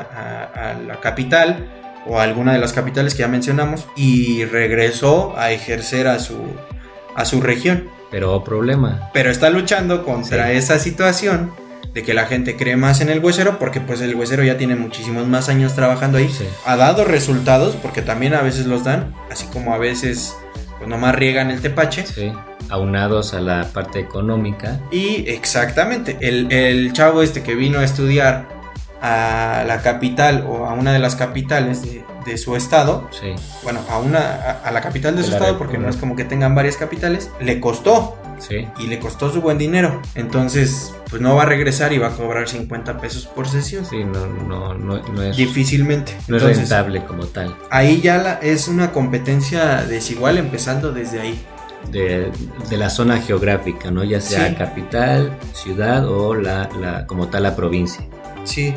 a- 0.54 0.70
a 0.70 0.74
la 0.80 1.00
capital 1.00 1.70
o 2.06 2.18
a 2.18 2.22
alguna 2.24 2.52
de 2.52 2.58
las 2.58 2.72
capitales 2.72 3.14
que 3.14 3.20
ya 3.20 3.28
mencionamos 3.28 3.86
y 3.96 4.44
regresó 4.44 5.34
a 5.38 5.52
ejercer 5.52 6.06
a 6.08 6.18
su, 6.18 6.36
a 7.14 7.24
su 7.24 7.40
región. 7.40 7.88
Pero 8.10 8.44
problema. 8.44 9.10
Pero 9.12 9.30
está 9.30 9.50
luchando 9.50 10.04
contra 10.04 10.48
Sí. 10.50 10.56
esa 10.56 10.78
situación 10.78 11.52
de 11.94 12.02
que 12.02 12.12
la 12.12 12.26
gente 12.26 12.56
cree 12.56 12.76
más 12.76 13.00
en 13.00 13.08
el 13.08 13.20
huesero 13.20 13.58
porque 13.58 13.80
pues 13.80 14.00
el 14.00 14.14
huesero 14.16 14.42
ya 14.42 14.58
tiene 14.58 14.74
muchísimos 14.74 15.26
más 15.28 15.48
años 15.48 15.74
trabajando 15.74 16.18
ahí. 16.18 16.28
Sí. 16.28 16.44
Ha 16.66 16.76
dado 16.76 17.04
resultados 17.04 17.76
porque 17.76 18.02
también 18.02 18.34
a 18.34 18.42
veces 18.42 18.66
los 18.66 18.84
dan, 18.84 19.14
así 19.30 19.46
como 19.46 19.72
a 19.74 19.78
veces 19.78 20.36
pues 20.78 20.90
nomás 20.90 21.14
riegan 21.14 21.50
el 21.50 21.60
tepache. 21.60 22.04
Sí. 22.04 22.32
Aunados 22.68 23.32
a 23.34 23.40
la 23.40 23.68
parte 23.72 24.00
económica. 24.00 24.80
Y 24.90 25.28
exactamente, 25.28 26.18
el, 26.20 26.50
el 26.50 26.92
chavo 26.92 27.22
este 27.22 27.42
que 27.42 27.54
vino 27.54 27.78
a 27.78 27.84
estudiar 27.84 28.48
a 29.00 29.64
la 29.66 29.82
capital 29.82 30.46
o 30.48 30.66
a 30.66 30.72
una 30.72 30.92
de 30.92 30.98
las 30.98 31.14
capitales 31.14 31.82
de, 31.82 32.02
de 32.24 32.36
su 32.38 32.56
estado, 32.56 33.08
Sí. 33.12 33.34
bueno, 33.62 33.80
a 33.90 33.98
una 33.98 34.18
a, 34.20 34.50
a 34.64 34.70
la 34.70 34.80
capital 34.80 35.14
de 35.16 35.22
De 35.22 35.28
su 35.28 35.34
estado, 35.34 35.58
porque 35.58 35.78
no 35.78 35.88
es 35.88 35.96
como 35.96 36.16
que 36.16 36.24
tengan 36.24 36.54
varias 36.54 36.76
capitales, 36.76 37.30
le 37.40 37.60
costó 37.60 38.16
Sí. 38.38 38.66
y 38.78 38.88
le 38.88 38.98
costó 38.98 39.30
su 39.32 39.40
buen 39.40 39.58
dinero. 39.58 40.02
Entonces, 40.16 40.92
pues 41.08 41.22
no 41.22 41.36
va 41.36 41.44
a 41.44 41.46
regresar 41.46 41.92
y 41.92 41.98
va 41.98 42.08
a 42.08 42.10
cobrar 42.16 42.48
50 42.48 42.98
pesos 42.98 43.26
por 43.26 43.46
sesión. 43.48 43.84
Sí, 43.86 44.02
no, 44.04 44.26
no, 44.26 44.74
no, 44.74 45.00
no 45.02 45.22
es, 45.22 45.36
Difícilmente. 45.36 46.16
no 46.28 46.36
es 46.36 46.42
rentable 46.42 47.04
como 47.04 47.26
tal. 47.26 47.54
ahí 47.70 48.00
ya 48.00 48.18
la- 48.18 48.34
es 48.42 48.66
una 48.68 48.90
competencia 48.90 49.82
desigual 49.84 50.38
empezando 50.38 50.92
desde 50.92 51.20
ahí. 51.20 51.44
De, 51.92 52.32
de 52.70 52.76
la 52.78 52.88
zona 52.88 53.18
geográfica, 53.20 53.90
¿no? 53.90 54.02
Ya 54.04 54.18
sea 54.20 54.48
Sí. 54.48 54.54
capital, 54.54 55.36
ciudad 55.52 56.08
o 56.08 56.34
la, 56.34 56.70
la, 56.80 57.06
como 57.06 57.28
tal 57.28 57.42
la 57.42 57.54
provincia. 57.54 58.02
Sí. 58.44 58.74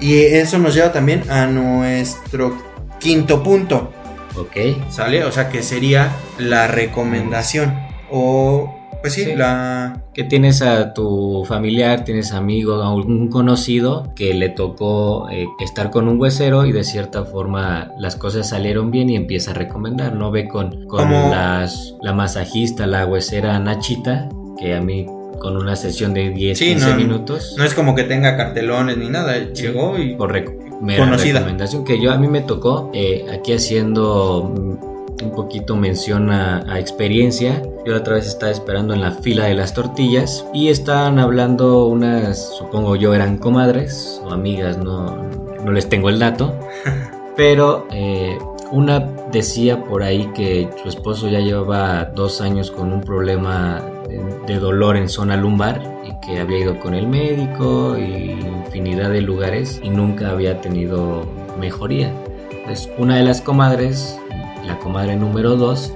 Y 0.00 0.18
eso 0.18 0.58
nos 0.58 0.74
lleva 0.74 0.92
también 0.92 1.28
a 1.30 1.46
nuestro 1.46 2.56
quinto 3.02 3.42
punto. 3.42 3.90
¿Ok? 4.36 4.56
¿Sale? 4.90 5.24
O 5.24 5.32
sea 5.32 5.48
que 5.50 5.62
sería 5.62 6.10
la 6.38 6.66
recomendación. 6.66 7.74
O, 8.10 8.74
pues 9.00 9.14
sí, 9.14 9.24
Sí. 9.24 9.34
la... 9.34 9.98
Que 10.14 10.24
tienes 10.24 10.60
a 10.62 10.92
tu 10.92 11.44
familiar, 11.46 12.04
tienes 12.04 12.32
amigo, 12.32 12.82
a 12.82 12.88
algún 12.92 13.28
conocido 13.28 14.12
que 14.14 14.34
le 14.34 14.50
tocó 14.50 15.28
eh, 15.30 15.46
estar 15.60 15.90
con 15.90 16.06
un 16.06 16.20
huesero 16.20 16.66
y 16.66 16.72
de 16.72 16.84
cierta 16.84 17.24
forma 17.24 17.90
las 17.98 18.16
cosas 18.16 18.48
salieron 18.50 18.90
bien 18.90 19.08
y 19.10 19.16
empieza 19.16 19.52
a 19.52 19.54
recomendar. 19.54 20.14
No 20.14 20.30
ve 20.30 20.48
con, 20.48 20.86
con 20.86 20.98
Como- 21.08 21.30
las, 21.30 21.94
la 22.02 22.12
masajista, 22.12 22.86
la 22.86 23.06
huesera 23.06 23.58
Nachita, 23.58 24.28
que 24.58 24.74
a 24.74 24.80
mí 24.82 25.06
con 25.40 25.56
una 25.56 25.76
sesión 25.76 26.12
de 26.14 26.28
10, 26.30 26.58
Sí, 26.58 26.66
15 26.74 26.90
no, 26.90 26.96
minutos. 26.96 27.54
No 27.58 27.64
es 27.64 27.72
como 27.74 27.94
que 27.94 28.04
tenga 28.04 28.36
cartelones 28.36 28.96
ni 28.98 29.08
nada. 29.08 29.36
Llegó 29.38 29.98
y... 29.98 30.14
por 30.14 30.32
rec- 30.32 30.54
mera 30.82 31.04
Conocida. 31.04 31.38
recomendación 31.38 31.84
que 31.84 32.00
yo 32.00 32.12
a 32.12 32.18
mí 32.18 32.28
me 32.28 32.40
tocó 32.40 32.90
eh, 32.92 33.26
aquí 33.32 33.52
haciendo 33.52 34.42
un 34.42 35.30
poquito 35.34 35.76
mención 35.76 36.30
a, 36.30 36.64
a 36.70 36.80
experiencia 36.80 37.62
yo 37.86 37.92
la 37.92 37.98
otra 37.98 38.14
vez 38.14 38.26
estaba 38.26 38.50
esperando 38.50 38.92
en 38.92 39.00
la 39.00 39.12
fila 39.12 39.46
de 39.46 39.54
las 39.54 39.72
tortillas 39.72 40.44
y 40.52 40.68
estaban 40.68 41.18
hablando 41.18 41.86
unas 41.86 42.56
supongo 42.58 42.96
yo 42.96 43.14
eran 43.14 43.38
comadres 43.38 44.20
o 44.24 44.32
amigas 44.32 44.78
no, 44.78 45.16
no 45.64 45.72
les 45.72 45.88
tengo 45.88 46.08
el 46.08 46.18
dato 46.18 46.58
pero 47.36 47.86
eh, 47.92 48.36
una 48.72 49.08
decía 49.32 49.82
por 49.82 50.02
ahí 50.02 50.30
que 50.34 50.68
su 50.82 50.88
esposo 50.88 51.28
ya 51.28 51.40
llevaba 51.40 52.04
dos 52.14 52.40
años 52.40 52.70
con 52.70 52.92
un 52.92 53.00
problema 53.00 53.82
de, 54.46 54.58
dolor 54.58 54.96
en 54.96 55.08
zona 55.08 55.36
lumbar 55.36 55.82
y 56.04 56.26
que 56.26 56.38
había 56.38 56.58
ido 56.58 56.78
con 56.78 56.94
el 56.94 57.08
médico 57.08 57.96
y 57.98 58.32
infinidad 58.32 59.10
de 59.10 59.22
lugares 59.22 59.80
y 59.82 59.88
nunca 59.88 60.30
había 60.30 60.60
tenido 60.60 61.26
mejoría. 61.58 62.12
Pues 62.66 62.88
una 62.98 63.16
de 63.16 63.24
las 63.24 63.40
comadres, 63.40 64.18
la 64.66 64.78
comadre 64.78 65.16
número 65.16 65.56
dos, 65.56 65.92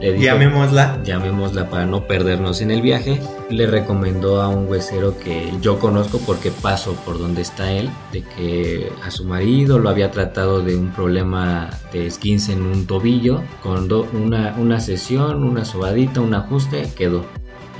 le 0.00 0.12
dijo, 0.12 0.24
Llamémosla. 0.24 1.00
llamémosla 1.04 1.68
para 1.68 1.84
no 1.84 2.06
perdernos 2.06 2.60
en 2.60 2.70
el 2.70 2.82
viaje, 2.82 3.20
le 3.50 3.66
recomendó 3.66 4.40
a 4.42 4.48
un 4.48 4.68
huesero 4.68 5.18
que 5.18 5.52
yo 5.62 5.78
conozco 5.78 6.18
porque 6.26 6.50
paso 6.50 6.94
por 7.06 7.18
donde 7.18 7.42
está 7.42 7.72
él, 7.72 7.88
de 8.12 8.22
que 8.22 8.92
a 9.04 9.10
su 9.10 9.24
marido 9.24 9.78
lo 9.78 9.88
había 9.88 10.10
tratado 10.10 10.60
de 10.62 10.76
un 10.76 10.90
problema 10.90 11.70
de 11.92 12.06
esguince 12.06 12.52
en 12.52 12.62
un 12.62 12.86
tobillo, 12.86 13.42
con 13.62 13.90
una, 14.12 14.54
una 14.58 14.80
sesión, 14.80 15.44
una 15.44 15.64
sobadita, 15.64 16.20
un 16.20 16.34
ajuste, 16.34 16.90
quedó. 16.96 17.24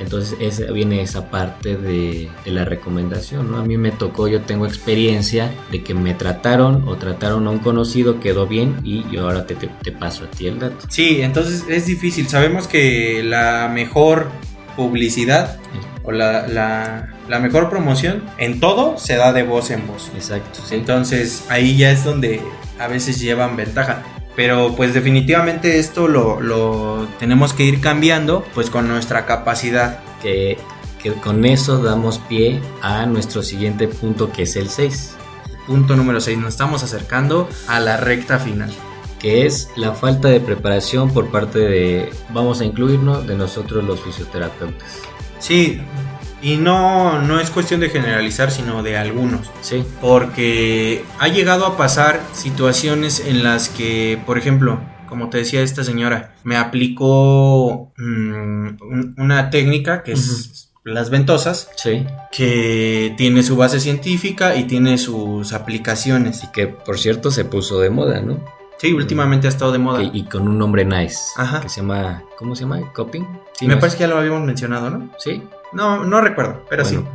Entonces 0.00 0.36
ese, 0.40 0.70
viene 0.72 1.02
esa 1.02 1.28
parte 1.28 1.76
de, 1.76 2.28
de 2.44 2.50
la 2.52 2.64
recomendación, 2.64 3.50
¿no? 3.50 3.58
A 3.58 3.64
mí 3.64 3.76
me 3.76 3.90
tocó, 3.90 4.28
yo 4.28 4.42
tengo 4.42 4.64
experiencia 4.64 5.50
de 5.72 5.82
que 5.82 5.92
me 5.92 6.14
trataron 6.14 6.84
o 6.88 6.94
trataron 6.94 7.48
a 7.48 7.50
un 7.50 7.58
conocido, 7.58 8.20
quedó 8.20 8.46
bien 8.46 8.76
y 8.84 9.04
yo 9.10 9.24
ahora 9.24 9.44
te, 9.44 9.56
te- 9.56 9.66
te 9.82 9.90
paso 9.90 10.24
a 10.24 10.30
ti 10.30 10.46
el 10.46 10.60
dato. 10.60 10.86
Sí, 10.88 11.20
entonces 11.20 11.64
es 11.68 11.86
difícil. 11.86 12.28
Sabemos 12.28 12.68
que 12.68 13.24
la 13.24 13.68
mejor 13.74 14.28
publicidad 14.78 15.58
o 16.04 16.12
la, 16.12 16.46
la- 16.46 17.14
la 17.28 17.38
mejor 17.40 17.68
promoción 17.68 18.22
en 18.38 18.58
todo 18.60 18.96
se 18.96 19.16
da 19.16 19.34
de 19.34 19.42
voz 19.42 19.70
en 19.70 19.86
voz. 19.86 20.10
Exacto, 20.14 20.60
sí. 20.66 20.76
Entonces 20.76 21.44
ahí 21.50 21.76
ya 21.76 21.90
es 21.90 22.02
donde 22.04 22.40
a 22.78 22.86
veces 22.88 23.20
llevan 23.20 23.54
ventaja. 23.56 24.02
Pero 24.34 24.74
pues 24.76 24.94
definitivamente 24.94 25.78
esto 25.78 26.06
lo, 26.08 26.40
lo 26.40 27.06
tenemos 27.18 27.52
que 27.52 27.64
ir 27.64 27.80
cambiando 27.82 28.46
pues 28.54 28.70
con 28.70 28.88
nuestra 28.88 29.26
capacidad. 29.26 29.98
que, 30.22 30.56
que 31.02 31.12
con 31.12 31.44
eso 31.44 31.82
damos 31.82 32.18
pie 32.18 32.60
a 32.82 33.04
nuestro 33.06 33.42
siguiente 33.42 33.88
punto 33.88 34.32
que 34.32 34.44
es 34.44 34.56
el 34.56 34.68
6, 34.70 35.16
Punto 35.66 35.96
número 35.96 36.18
6, 36.20 36.38
nos 36.38 36.54
estamos 36.54 36.82
acercando 36.82 37.46
a 37.68 37.78
la 37.78 37.98
recta 37.98 38.38
final. 38.38 38.70
Que 39.18 39.46
es 39.46 39.70
la 39.76 39.92
falta 39.92 40.28
de 40.28 40.40
preparación 40.40 41.10
por 41.12 41.30
parte 41.30 41.58
de, 41.58 42.10
vamos 42.32 42.60
a 42.60 42.64
incluirnos, 42.64 43.26
de 43.26 43.34
nosotros 43.36 43.84
los 43.84 44.00
fisioterapeutas. 44.00 45.00
Sí, 45.38 45.80
y 46.42 46.56
no, 46.56 47.20
no 47.22 47.40
es 47.40 47.50
cuestión 47.50 47.80
de 47.80 47.90
generalizar, 47.90 48.50
sino 48.50 48.82
de 48.82 48.96
algunos. 48.96 49.50
Sí, 49.60 49.84
Porque 50.00 51.04
ha 51.18 51.28
llegado 51.28 51.66
a 51.66 51.76
pasar 51.76 52.20
situaciones 52.32 53.20
en 53.26 53.42
las 53.42 53.68
que, 53.68 54.20
por 54.24 54.38
ejemplo, 54.38 54.78
como 55.08 55.30
te 55.30 55.38
decía 55.38 55.62
esta 55.62 55.84
señora, 55.84 56.34
me 56.44 56.56
aplicó 56.56 57.92
mm, 57.96 58.66
un- 58.82 59.14
una 59.18 59.50
técnica 59.50 60.02
que 60.02 60.12
es 60.12 60.70
las 60.84 61.10
ventosas, 61.10 61.70
sí. 61.76 62.06
que 62.32 63.14
tiene 63.16 63.42
su 63.42 63.56
base 63.56 63.80
científica 63.80 64.56
y 64.56 64.64
tiene 64.64 64.96
sus 64.98 65.52
aplicaciones. 65.52 66.44
Y 66.44 66.52
que 66.52 66.66
por 66.66 66.98
cierto 66.98 67.30
se 67.30 67.44
puso 67.44 67.80
de 67.80 67.90
moda, 67.90 68.20
¿no? 68.20 68.42
Sí, 68.78 68.92
últimamente 68.92 69.46
ha 69.46 69.50
estado 69.50 69.72
de 69.72 69.78
moda. 69.78 70.02
Y, 70.02 70.10
y 70.12 70.24
con 70.24 70.46
un 70.48 70.56
nombre 70.58 70.84
nice, 70.84 71.18
Ajá. 71.36 71.60
que 71.60 71.68
se 71.68 71.80
llama, 71.80 72.22
¿cómo 72.38 72.54
se 72.54 72.62
llama? 72.62 72.80
¿Coping? 72.92 73.24
Sí, 73.54 73.66
me 73.66 73.74
no 73.74 73.80
parece 73.80 73.96
sé. 73.96 74.04
que 74.04 74.08
ya 74.08 74.14
lo 74.14 74.18
habíamos 74.20 74.42
mencionado, 74.44 74.90
¿no? 74.90 75.08
Sí, 75.18 75.42
No, 75.72 76.04
no 76.04 76.20
recuerdo, 76.20 76.64
pero 76.70 76.84
Bueno. 76.84 77.00
sí. 77.02 77.06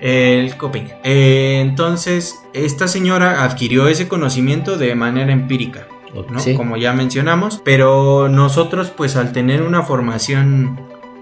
El 0.00 0.56
coping. 0.58 0.84
Eh, 1.04 1.58
entonces, 1.62 2.34
esta 2.52 2.86
señora 2.88 3.44
adquirió 3.44 3.88
ese 3.88 4.08
conocimiento 4.08 4.76
de 4.76 4.94
manera 4.94 5.32
empírica, 5.32 5.86
¿no? 6.30 6.38
sí. 6.40 6.54
Como 6.54 6.76
ya 6.76 6.92
mencionamos. 6.92 7.60
Pero 7.64 8.28
nosotros, 8.28 8.90
pues 8.94 9.16
al 9.16 9.32
tener 9.32 9.62
una 9.62 9.82
formación 9.82 10.78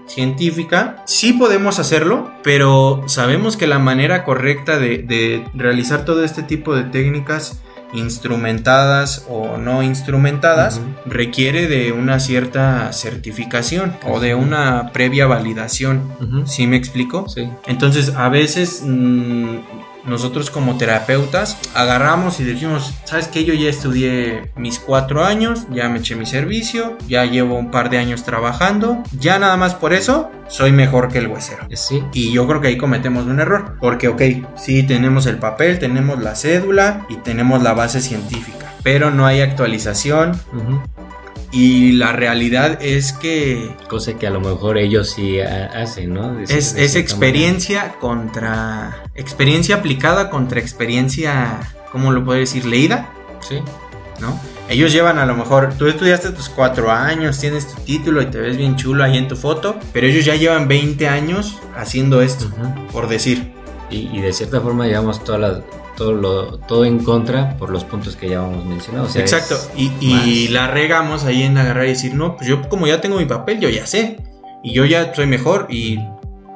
científica, 0.07 1.03
sí 1.05 1.33
podemos 1.33 1.79
hacerlo, 1.79 2.31
pero 2.43 3.03
sabemos 3.07 3.57
que 3.57 3.67
la 3.67 3.79
manera 3.79 4.23
correcta 4.23 4.77
de, 4.77 4.99
de 4.99 5.45
realizar 5.53 6.05
todo 6.05 6.23
este 6.23 6.43
tipo 6.43 6.75
de 6.75 6.83
técnicas 6.83 7.61
instrumentadas 7.95 9.25
o 9.29 9.57
no 9.57 9.83
instrumentadas 9.83 10.81
requiere 11.05 11.67
de 11.67 11.91
una 11.91 12.19
cierta 12.19 12.91
certificación 12.93 13.95
o 14.07 14.19
de 14.19 14.35
una 14.35 14.91
previa 14.91 15.27
validación. 15.27 16.03
Ujú. 16.19 16.47
¿Sí 16.47 16.67
me 16.67 16.77
explico? 16.77 17.27
Sí. 17.27 17.49
Entonces, 17.67 18.13
a 18.15 18.29
veces 18.29 18.83
mm, 18.85 19.57
nosotros 20.05 20.49
como 20.49 20.77
terapeutas 20.77 21.57
agarramos 21.73 22.39
y 22.39 22.43
decimos, 22.43 22.93
¿sabes 23.05 23.27
qué? 23.27 23.43
Yo 23.45 23.53
ya 23.53 23.69
estudié 23.69 24.51
mis 24.55 24.79
cuatro 24.79 25.25
años, 25.25 25.65
ya 25.71 25.89
me 25.89 25.99
eché 25.99 26.15
mi 26.15 26.25
servicio, 26.25 26.97
ya 27.07 27.25
llevo 27.25 27.55
un 27.57 27.71
par 27.71 27.89
de 27.89 27.97
años 27.97 28.23
trabajando, 28.23 29.03
ya 29.19 29.39
nada 29.39 29.57
más 29.57 29.75
por 29.75 29.93
eso 29.93 30.29
soy 30.47 30.71
mejor 30.71 31.11
que 31.11 31.19
el 31.19 31.27
huesero. 31.27 31.63
Eh, 31.69 31.77
Sí, 31.77 32.03
Y 32.13 32.31
yo 32.31 32.47
creo 32.47 32.61
que 32.61 32.69
ahí 32.69 32.77
cometemos 32.77 33.25
un 33.25 33.39
error, 33.39 33.77
porque 33.79 34.07
ok, 34.07 34.21
sí 34.55 34.83
tenemos 34.83 35.25
el 35.25 35.37
papel, 35.37 35.79
tenemos 35.79 36.21
la 36.21 36.35
cédula 36.35 37.05
y 37.09 37.17
tenemos 37.17 37.61
la 37.61 37.73
base 37.73 38.01
científica, 38.01 38.73
pero 38.83 39.11
no 39.11 39.25
hay 39.25 39.41
actualización 39.41 40.31
ujú. 40.53 40.81
Y 41.55 41.93
la 41.93 42.11
realidad 42.11 42.79
es 42.81 43.13
que 43.13 43.73
cosa 43.89 44.13
que 44.15 44.27
a 44.27 44.29
lo 44.29 44.41
mejor 44.41 44.77
ellos 44.77 45.09
sí 45.11 45.39
ha- 45.39 45.67
hacen, 45.81 46.13
¿no? 46.13 46.39
Es, 46.39 46.75
experiencia 46.95 47.95
contra. 47.99 49.03
Experiencia 49.15 49.77
aplicada 49.77 50.29
contra 50.29 50.59
experiencia. 50.59 51.59
¿Cómo 51.91 52.11
lo 52.11 52.25
puedo 52.25 52.39
decir? 52.39 52.65
Leída. 52.65 53.09
Sí, 53.47 53.59
¿no? 54.19 54.39
Ellos 54.67 54.91
llevan 54.91 55.17
a 55.19 55.25
lo 55.25 55.35
mejor. 55.35 55.73
Tú 55.77 55.87
estudiaste 55.87 56.31
tus 56.31 56.49
cuatro 56.49 56.91
años, 56.91 57.39
tienes 57.39 57.67
tu 57.73 57.79
título 57.83 58.21
y 58.21 58.25
te 58.25 58.39
ves 58.39 58.57
bien 58.57 58.75
chulo 58.75 59.03
ahí 59.03 59.17
en 59.17 59.27
tu 59.27 59.35
foto. 59.35 59.77
Pero 59.93 60.07
ellos 60.07 60.25
ya 60.25 60.35
llevan 60.35 60.67
20 60.67 61.07
años 61.07 61.59
haciendo 61.77 62.21
esto, 62.21 62.49
por 62.91 63.07
decir. 63.07 63.53
Y, 63.89 64.09
y 64.11 64.19
de 64.21 64.33
cierta 64.33 64.59
forma 64.61 64.87
llevamos 64.87 65.23
todas 65.23 65.39
las- 65.41 65.61
todo, 65.95 66.13
lo, 66.13 66.57
todo 66.59 66.85
en 66.85 67.03
contra 67.03 67.57
por 67.57 67.69
los 67.69 67.83
puntos 67.83 68.15
que 68.15 68.29
ya 68.29 68.45
hemos 68.45 68.65
mencionado. 68.65 69.05
o 69.05 69.09
sea, 69.09 69.21
Exacto. 69.21 69.55
Y, 69.75 69.91
y 70.01 70.47
la 70.49 70.67
regamos 70.67 71.23
ahí 71.25 71.43
en 71.43 71.57
agarrar 71.57 71.85
y 71.85 71.89
decir, 71.89 72.13
no, 72.13 72.35
pues 72.35 72.47
yo 72.47 72.67
como 72.69 72.87
ya 72.87 73.01
tengo 73.01 73.17
mi 73.17 73.25
papel, 73.25 73.59
yo 73.59 73.69
ya 73.69 73.85
sé. 73.85 74.17
Y 74.63 74.73
yo 74.73 74.85
ya 74.85 75.13
soy 75.13 75.27
mejor. 75.27 75.67
Y 75.69 75.99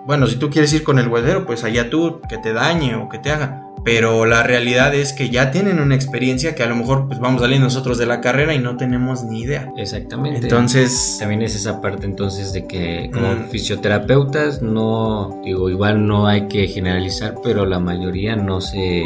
bueno, 0.06 0.26
si 0.28 0.38
tú 0.38 0.50
quieres 0.50 0.74
ir 0.74 0.84
con 0.84 0.98
el 0.98 1.08
huesero, 1.08 1.46
pues 1.46 1.64
allá 1.64 1.90
tú, 1.90 2.22
que 2.28 2.38
te 2.38 2.54
dañe 2.54 2.96
o 2.96 3.10
que 3.10 3.20
te 3.20 3.32
haga. 3.32 3.69
Pero 3.84 4.26
la 4.26 4.44
realidad 4.44 4.94
es 4.94 5.14
que 5.14 5.30
ya 5.30 5.52
tienen 5.52 5.80
una 5.80 5.96
experiencia 5.96 6.54
que 6.54 6.64
a 6.64 6.68
lo 6.68 6.76
mejor 6.76 7.08
pues 7.08 7.20
vamos 7.20 7.42
a 7.42 7.46
salir 7.46 7.60
nosotros 7.62 7.98
de 7.98 8.06
la 8.06 8.20
carrera 8.22 8.54
y 8.54 8.60
no 8.60 8.76
tenemos 8.78 9.24
ni 9.24 9.42
idea. 9.42 9.72
Exactamente. 9.78 10.42
Entonces, 10.42 11.18
También 11.20 11.42
es 11.42 11.56
esa 11.56 11.80
parte 11.82 12.06
entonces 12.06 12.52
de 12.54 12.66
que 12.68 13.10
como 13.14 13.34
Mm. 13.34 13.50
fisioterapeutas 13.50 14.62
no, 14.62 15.42
digo, 15.46 15.70
igual 15.70 16.06
no 16.08 16.28
hay 16.28 16.48
que 16.48 16.68
generalizar, 16.68 17.36
pero 17.44 17.66
la 17.66 17.80
mayoría 17.80 18.36
no 18.36 18.60
se 18.62 19.04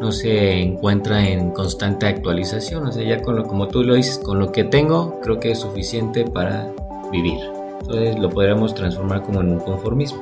no 0.00 0.10
se 0.10 0.58
encuentra 0.60 1.28
en 1.28 1.52
constante 1.52 2.06
actualización, 2.06 2.88
o 2.88 2.92
sea, 2.92 3.04
ya 3.04 3.22
con 3.22 3.36
lo 3.36 3.44
como 3.44 3.68
tú 3.68 3.84
lo 3.84 3.94
dices, 3.94 4.18
con 4.18 4.40
lo 4.40 4.50
que 4.50 4.64
tengo, 4.64 5.20
creo 5.20 5.38
que 5.38 5.52
es 5.52 5.60
suficiente 5.60 6.24
para 6.24 6.72
vivir. 7.12 7.38
Entonces 7.82 8.18
lo 8.18 8.28
podríamos 8.28 8.74
transformar 8.74 9.22
como 9.22 9.40
en 9.42 9.50
un 9.50 9.60
conformismo. 9.60 10.20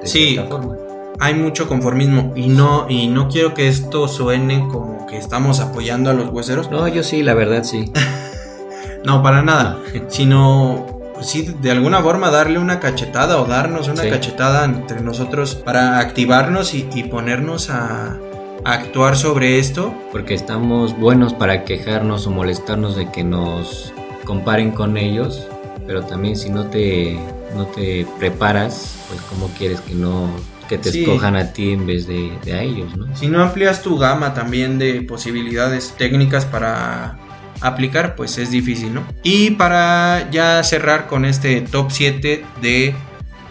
De 0.00 0.06
Sí. 0.06 0.38
forma. 0.48 0.76
Hay 1.20 1.34
mucho 1.34 1.68
conformismo 1.68 2.32
y 2.36 2.48
no 2.48 2.86
y 2.88 3.08
no 3.08 3.28
quiero 3.28 3.54
que 3.54 3.68
esto 3.68 4.08
suene 4.08 4.66
como 4.70 5.06
que 5.06 5.16
estamos 5.18 5.60
apoyando 5.60 6.10
a 6.10 6.14
los 6.14 6.30
hueseros. 6.32 6.70
No, 6.70 6.86
yo 6.88 7.02
sí, 7.02 7.22
la 7.22 7.34
verdad 7.34 7.64
sí. 7.64 7.92
No, 9.04 9.22
para 9.22 9.40
nada. 9.42 9.78
Sino, 10.08 10.84
sí, 11.20 11.54
de 11.62 11.70
alguna 11.70 12.02
forma 12.02 12.30
darle 12.30 12.58
una 12.58 12.80
cachetada 12.80 13.40
o 13.40 13.44
darnos 13.44 13.86
una 13.88 14.02
Sí. 14.02 14.10
cachetada 14.10 14.64
entre 14.64 15.00
nosotros 15.00 15.54
para 15.54 16.00
activarnos 16.00 16.74
y, 16.74 16.88
y 16.92 17.04
ponernos 17.04 17.70
a, 17.70 18.16
a 18.64 18.72
actuar 18.72 19.16
sobre 19.16 19.60
esto. 19.60 19.94
porque 20.10 20.34
estamos 20.34 20.98
buenos 20.98 21.34
para 21.34 21.62
quejarnos 21.64 22.26
o 22.26 22.30
molestarnos 22.32 22.96
de 22.96 23.08
que 23.12 23.22
nos 23.22 23.92
comparen 24.24 24.72
con 24.72 24.96
ellos, 24.96 25.46
pero 25.86 26.02
también 26.02 26.34
si 26.36 26.50
no 26.50 26.66
te 26.66 27.16
no 27.54 27.66
te 27.66 28.06
preparas, 28.18 28.96
pues 29.08 29.20
cómo 29.30 29.48
quieres 29.56 29.80
que 29.82 29.94
no 29.94 30.28
que 30.68 30.78
te 30.78 30.90
Sí. 30.92 31.02
escojan 31.02 31.36
a 31.36 31.52
ti 31.52 31.72
en 31.72 31.86
vez 31.86 32.06
de, 32.06 32.32
de 32.44 32.52
a 32.54 32.62
ellos, 32.62 32.96
¿no? 32.96 33.14
Si 33.16 33.26
no 33.28 33.42
amplias 33.42 33.82
tu 33.82 33.96
gama 33.98 34.34
también 34.34 34.78
de 34.78 35.02
posibilidades 35.02 35.94
técnicas 35.96 36.44
para 36.44 37.18
aplicar, 37.60 38.16
pues 38.16 38.36
es 38.38 38.50
difícil, 38.50 38.92
¿no? 38.94 39.02
Y 39.22 39.52
para 39.52 40.28
ya 40.30 40.62
cerrar 40.62 41.06
con 41.06 41.24
este 41.24 41.60
top 41.62 41.90
7 41.90 42.44
de 42.60 42.94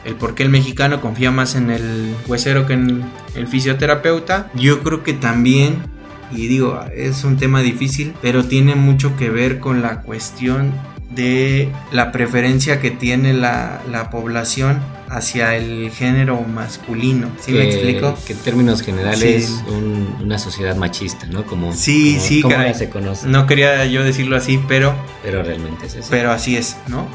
el 0.05 0.13
por 0.15 0.35
qué 0.35 0.43
el 0.43 0.49
mexicano 0.49 1.01
confía 1.01 1.31
más 1.31 1.55
en 1.55 1.71
el 1.71 2.13
huesero 2.27 2.67
que 2.67 2.73
en 2.73 3.03
el 3.35 3.47
fisioterapeuta, 3.47 4.51
yo 4.53 4.81
creo 4.83 5.01
que 5.03 5.13
también, 5.13 5.77
y 6.31 6.45
digo, 6.47 6.79
es 6.95 7.23
un 7.23 7.37
tema 7.37 7.61
difícil, 7.61 8.13
pero 8.21 8.45
tiene 8.45 8.75
mucho 8.75 9.17
que 9.17 9.31
ver 9.31 9.59
con 9.59 9.81
la 9.81 10.01
cuestión 10.03 10.73
de 11.15 11.71
la 11.91 12.11
preferencia 12.11 12.79
que 12.79 12.91
tiene 12.91 13.33
la, 13.33 13.81
la 13.91 14.09
población 14.09 14.79
hacia 15.09 15.55
el 15.55 15.91
género 15.91 16.41
masculino. 16.41 17.29
¿Sí 17.39 17.51
me 17.51 17.59
que, 17.59 17.69
explico? 17.73 18.17
que 18.25 18.33
en 18.33 18.39
términos 18.39 18.81
generales 18.81 19.45
Sí. 19.45 19.71
un- 19.71 20.17
una 20.23 20.37
sociedad 20.39 20.75
machista, 20.75 21.25
¿no? 21.27 21.45
Como, 21.45 21.73
Sí, 21.73 22.15
como- 22.15 22.25
sí, 22.27 22.41
como 22.41 22.55
caray. 22.55 22.73
se 22.73 22.89
conoce, 22.89 23.27
No 23.27 23.45
quería 23.47 23.85
yo 23.85 24.03
decirlo 24.03 24.35
así, 24.35 24.59
pero, 24.67 24.95
pero 25.23 25.41
realmente 25.43 25.85
es 25.85 25.95
así. 25.95 26.07
pero 26.09 26.31
así 26.31 26.57
es, 26.57 26.75
¿no? 26.87 27.07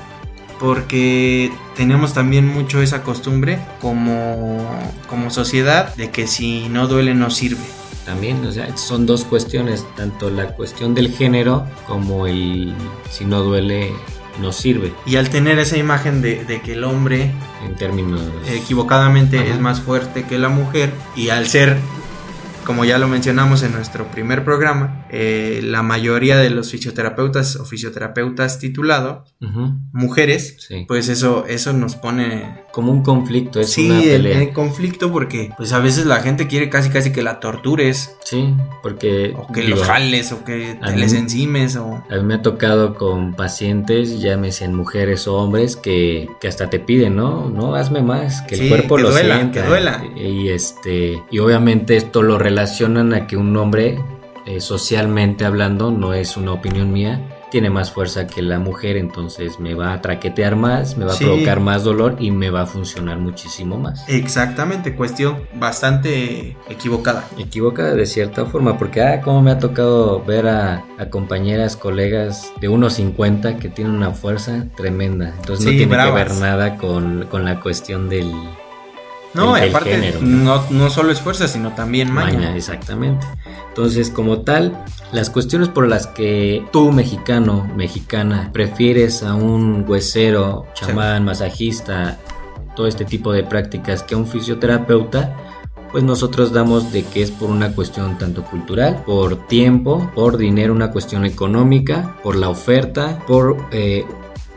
Porque 0.58 1.50
tenemos 1.74 2.12
también 2.12 2.46
mucho 2.46 2.82
esa 2.82 3.02
costumbre 3.02 3.58
como, 3.80 4.68
como 5.08 5.30
sociedad 5.30 5.94
de 5.96 6.10
que 6.10 6.26
si 6.26 6.68
no 6.68 6.86
duele 6.86 7.14
no 7.14 7.30
sirve. 7.30 7.64
También, 8.04 8.44
o 8.46 8.52
sea, 8.52 8.76
son 8.76 9.06
dos 9.06 9.24
cuestiones, 9.24 9.84
tanto 9.96 10.30
la 10.30 10.48
cuestión 10.54 10.94
del 10.94 11.12
género 11.12 11.66
como 11.86 12.26
el 12.26 12.74
si 13.10 13.24
no 13.24 13.42
duele 13.42 13.92
no 14.40 14.52
sirve 14.52 14.92
Y 15.06 15.16
al 15.16 15.28
tener 15.28 15.58
esa 15.58 15.76
imagen 15.76 16.22
de, 16.22 16.44
de 16.44 16.62
que 16.62 16.72
el 16.72 16.84
hombre 16.84 17.32
en 17.64 17.74
términos... 17.76 18.22
equivocadamente 18.48 19.38
Ajá. 19.38 19.48
es 19.48 19.60
más 19.60 19.80
fuerte 19.80 20.24
que 20.24 20.38
la 20.38 20.48
mujer 20.48 20.92
y 21.14 21.28
al 21.28 21.46
ser, 21.46 21.76
como 22.70 22.84
ya 22.84 22.98
lo 23.00 23.08
mencionamos 23.08 23.64
en 23.64 23.72
nuestro 23.72 24.06
primer 24.12 24.44
programa, 24.44 25.04
eh, 25.10 25.58
la 25.64 25.82
mayoría 25.82 26.36
de 26.38 26.50
los 26.50 26.70
fisioterapeutas 26.70 27.56
o 27.56 27.64
fisioterapeutas 27.64 28.60
titulados, 28.60 29.28
Ujú, 29.40 29.72
mujeres, 29.92 30.54
sí. 30.68 30.84
pues 30.86 31.08
eso, 31.08 31.46
eso 31.48 31.72
nos 31.72 31.96
pone 31.96 32.60
Como 32.70 32.92
un 32.92 33.02
conflicto, 33.02 33.58
es 33.58 33.72
sí, 33.72 33.90
una 33.90 34.00
pelea. 34.00 34.40
en 34.42 34.52
conflicto 34.52 35.10
porque 35.10 35.50
pues 35.56 35.72
a 35.72 35.80
veces 35.80 36.06
la 36.06 36.20
gente 36.20 36.46
quiere 36.46 36.70
casi 36.70 36.90
casi 36.90 37.10
que 37.10 37.22
la 37.22 37.40
tortures 37.40 38.16
Sí, 38.24 38.54
porque... 38.84 39.34
o 39.36 39.50
que 39.52 39.62
digo, 39.62 39.78
los 39.78 39.86
jales 39.88 40.30
o 40.30 40.44
que 40.44 40.78
te 40.80 40.92
mí- 40.92 41.00
les 41.00 41.12
encimes 41.14 41.74
o 41.74 42.04
A 42.08 42.14
mí 42.18 42.22
me 42.22 42.34
ha 42.34 42.42
tocado 42.42 42.94
con 42.94 43.34
pacientes, 43.34 44.20
llámese 44.20 44.68
mujeres 44.68 45.26
o 45.26 45.34
hombres, 45.34 45.74
que, 45.74 46.28
que 46.40 46.46
hasta 46.46 46.70
te 46.70 46.78
piden, 46.78 47.16
¿no? 47.16 47.50
No, 47.50 47.74
hazme 47.74 48.02
más, 48.02 48.42
que 48.42 48.54
Sí, 48.54 48.62
el 48.64 48.68
cuerpo 48.68 48.94
que 48.96 49.02
lo 49.02 49.10
duela, 49.10 49.34
sienta. 49.36 49.62
que 49.62 49.68
duela. 49.68 50.04
Y, 50.16 50.50
este, 50.50 51.20
y 51.32 51.38
obviamente 51.40 51.96
esto 51.96 52.22
lo 52.22 52.38
relacionan 52.60 53.14
a 53.14 53.26
que 53.26 53.38
un 53.38 53.56
hombre, 53.56 53.98
eh, 54.46 54.60
socialmente 54.60 55.46
hablando, 55.46 55.90
no 55.90 56.12
es 56.12 56.36
una 56.36 56.52
opinión 56.52 56.92
mía, 56.92 57.18
tiene 57.50 57.70
más 57.70 57.90
fuerza 57.90 58.26
que 58.26 58.42
la 58.42 58.58
mujer, 58.60 58.96
entonces 58.98 59.58
me 59.58 59.74
va 59.74 59.94
a 59.94 60.00
traquetear 60.02 60.56
más, 60.56 60.96
me 60.98 61.04
va 61.06 61.12
Sí. 61.14 61.24
a 61.24 61.26
provocar 61.28 61.58
más 61.60 61.82
dolor 61.84 62.16
y 62.20 62.30
me 62.30 62.50
va 62.50 62.62
a 62.62 62.66
funcionar 62.66 63.18
muchísimo 63.18 63.76
más. 63.78 64.04
exactamente 64.08 64.94
cuestión 64.94 65.38
bastante 65.54 66.54
equivocada 66.68 67.24
Equivoca 67.38 67.94
de 67.94 68.06
cierta 68.06 68.44
forma, 68.44 68.76
porque 68.78 69.00
ah, 69.02 69.20
como 69.22 69.40
me 69.42 69.50
ha 69.52 69.58
tocado 69.58 70.22
ver 70.22 70.46
a, 70.48 70.84
a 70.98 71.06
compañeras, 71.08 71.76
colegas 71.76 72.52
de 72.60 72.68
1.50 72.70 73.58
que 73.58 73.68
tienen 73.70 73.94
una 73.94 74.10
fuerza 74.12 74.66
tremenda. 74.76 75.32
Entonces 75.38 75.64
no 75.64 75.70
Sí, 75.72 75.78
tiene 75.78 75.92
bravas. 75.94 76.12
que 76.12 76.28
ver 76.34 76.40
nada 76.40 76.76
con, 76.76 77.26
con 77.30 77.44
la 77.46 77.58
cuestión 77.58 78.08
del 78.10 78.30
no 79.34 79.56
y 79.56 79.68
aparte 79.68 79.90
género. 79.90 80.20
no, 80.22 80.64
no 80.70 80.90
solo 80.90 81.12
es 81.12 81.20
fuerza 81.20 81.48
sino 81.48 81.72
también 81.74 82.12
maña, 82.12 82.32
maña, 82.32 82.56
exactamente. 82.56 83.26
Entonces, 83.68 84.10
como 84.10 84.40
tal, 84.40 84.84
las 85.12 85.30
cuestiones 85.30 85.68
por 85.68 85.86
las 85.86 86.06
que 86.08 86.64
tú, 86.72 86.90
mexicano, 86.90 87.70
mexicana, 87.76 88.50
prefieres 88.52 89.22
a 89.22 89.34
un 89.34 89.84
huesero, 89.88 90.66
chamán, 90.74 91.24
masajista, 91.24 92.18
todo 92.74 92.86
este 92.88 93.04
tipo 93.04 93.32
de 93.32 93.44
prácticas 93.44 94.02
que 94.02 94.14
a 94.14 94.18
un 94.18 94.26
fisioterapeuta, 94.26 95.36
pues 95.92 96.04
nosotros 96.04 96.52
damos 96.52 96.92
de 96.92 97.04
que 97.04 97.22
es 97.22 97.30
por 97.30 97.50
una 97.50 97.72
cuestión 97.72 98.18
tanto 98.18 98.44
cultural, 98.44 99.02
por 99.04 99.46
tiempo, 99.46 100.10
por 100.14 100.36
dinero, 100.36 100.72
una 100.72 100.90
cuestión 100.90 101.24
económica, 101.24 102.16
por 102.22 102.36
la 102.36 102.48
oferta, 102.48 103.18
por 103.26 103.56
eh, 103.72 104.04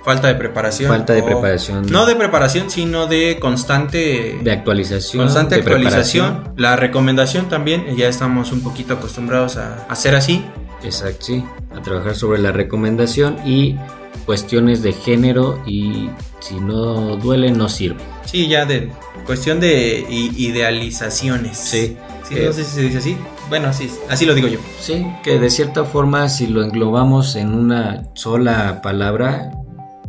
falta 0.03 0.27
de 0.27 0.35
preparación 0.35 0.89
falta 0.89 1.13
de 1.13 1.21
o- 1.21 1.25
preparación, 1.25 1.85
no 1.89 2.05
de 2.05 2.15
preparación 2.15 2.69
sino 2.69 3.07
de 3.07 3.37
constante 3.39 4.37
de 4.43 4.51
actualización, 4.51 5.23
constante 5.23 5.55
de 5.55 5.61
actualización 5.61 6.25
preparación. 6.31 6.53
la 6.57 6.75
recomendación 6.75 7.47
también 7.49 7.95
ya 7.95 8.07
estamos 8.09 8.51
un 8.51 8.61
poquito 8.61 8.95
acostumbrados 8.95 9.57
a 9.57 9.85
hacer 9.89 10.15
así 10.15 10.43
Exacto, 10.83 11.25
sí, 11.27 11.45
a 11.73 11.81
trabajar 11.81 12.13
sobre 12.15 12.39
la 12.41 12.51
recomendación 12.51 13.37
y 13.45 13.77
cuestiones 14.25 14.81
de 14.83 14.91
género 14.91 15.61
y 15.65 16.09
si 16.41 16.55
no 16.59 17.15
duele 17.15 17.51
no 17.51 17.69
sirve. 17.69 18.01
sí 18.25 18.47
ya 18.49 18.65
de 18.65 18.89
cuestión 19.25 19.61
de 19.61 20.05
idealizaciones 20.09 21.57
Sí. 21.57 21.97
Sí, 22.27 22.35
Eh, 22.37 22.45
no 22.45 22.53
sé 22.53 22.63
si 22.63 22.71
se 22.75 22.81
dice 22.81 22.97
así 22.99 23.17
bueno 23.49 23.67
así 23.67 23.89
así 24.09 24.25
lo 24.25 24.33
digo 24.33 24.47
yo 24.47 24.59
Sí, 24.79 25.05
que 25.23 25.39
de 25.39 25.49
cierta 25.49 25.83
forma 25.83 26.29
si 26.29 26.47
lo 26.47 26.63
englobamos 26.63 27.35
en 27.35 27.53
una 27.53 28.03
sola 28.13 28.81
palabra, 28.81 29.51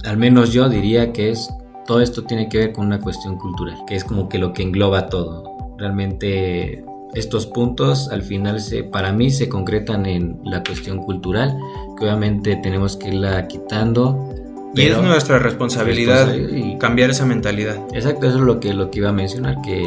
al 0.04 0.16
menos 0.16 0.52
yo 0.52 0.68
diría 0.68 1.12
que 1.12 1.30
es 1.30 1.48
todo 1.86 2.00
esto 2.00 2.24
tiene 2.24 2.48
que 2.48 2.58
ver 2.58 2.72
con 2.72 2.86
una 2.86 2.98
cuestión 3.00 3.36
cultural, 3.36 3.76
que 3.86 3.94
es 3.94 4.04
como 4.04 4.28
que 4.28 4.38
lo 4.38 4.52
que 4.52 4.62
engloba 4.62 5.08
todo. 5.08 5.44
Realmente 5.78 6.84
estos 7.14 7.46
puntos 7.46 8.08
al 8.10 8.22
final 8.22 8.60
se, 8.60 8.84
para 8.84 9.12
mí 9.12 9.30
se 9.30 9.48
concretan 9.48 10.06
en 10.06 10.40
la 10.44 10.62
cuestión 10.62 10.98
cultural, 10.98 11.56
que 11.98 12.04
obviamente 12.04 12.56
tenemos 12.62 12.96
que 12.96 13.08
irla 13.08 13.46
quitando. 13.48 14.28
y 14.74 14.82
es 14.82 15.00
nuestra 15.00 15.38
responsabilidad 15.38 16.26
responsabilidad 16.26 16.66
y- 16.74 16.78
cambiar 16.78 17.10
esa 17.10 17.24
mentalidad 17.26 17.76
Exacto, 17.92 18.26
eso 18.26 18.38
es 18.38 18.42
lo 18.44 18.58
que, 18.60 18.74
lo 18.74 18.90
que 18.90 18.98
iba 19.00 19.10
a 19.10 19.12
mencionar, 19.12 19.60
que 19.62 19.84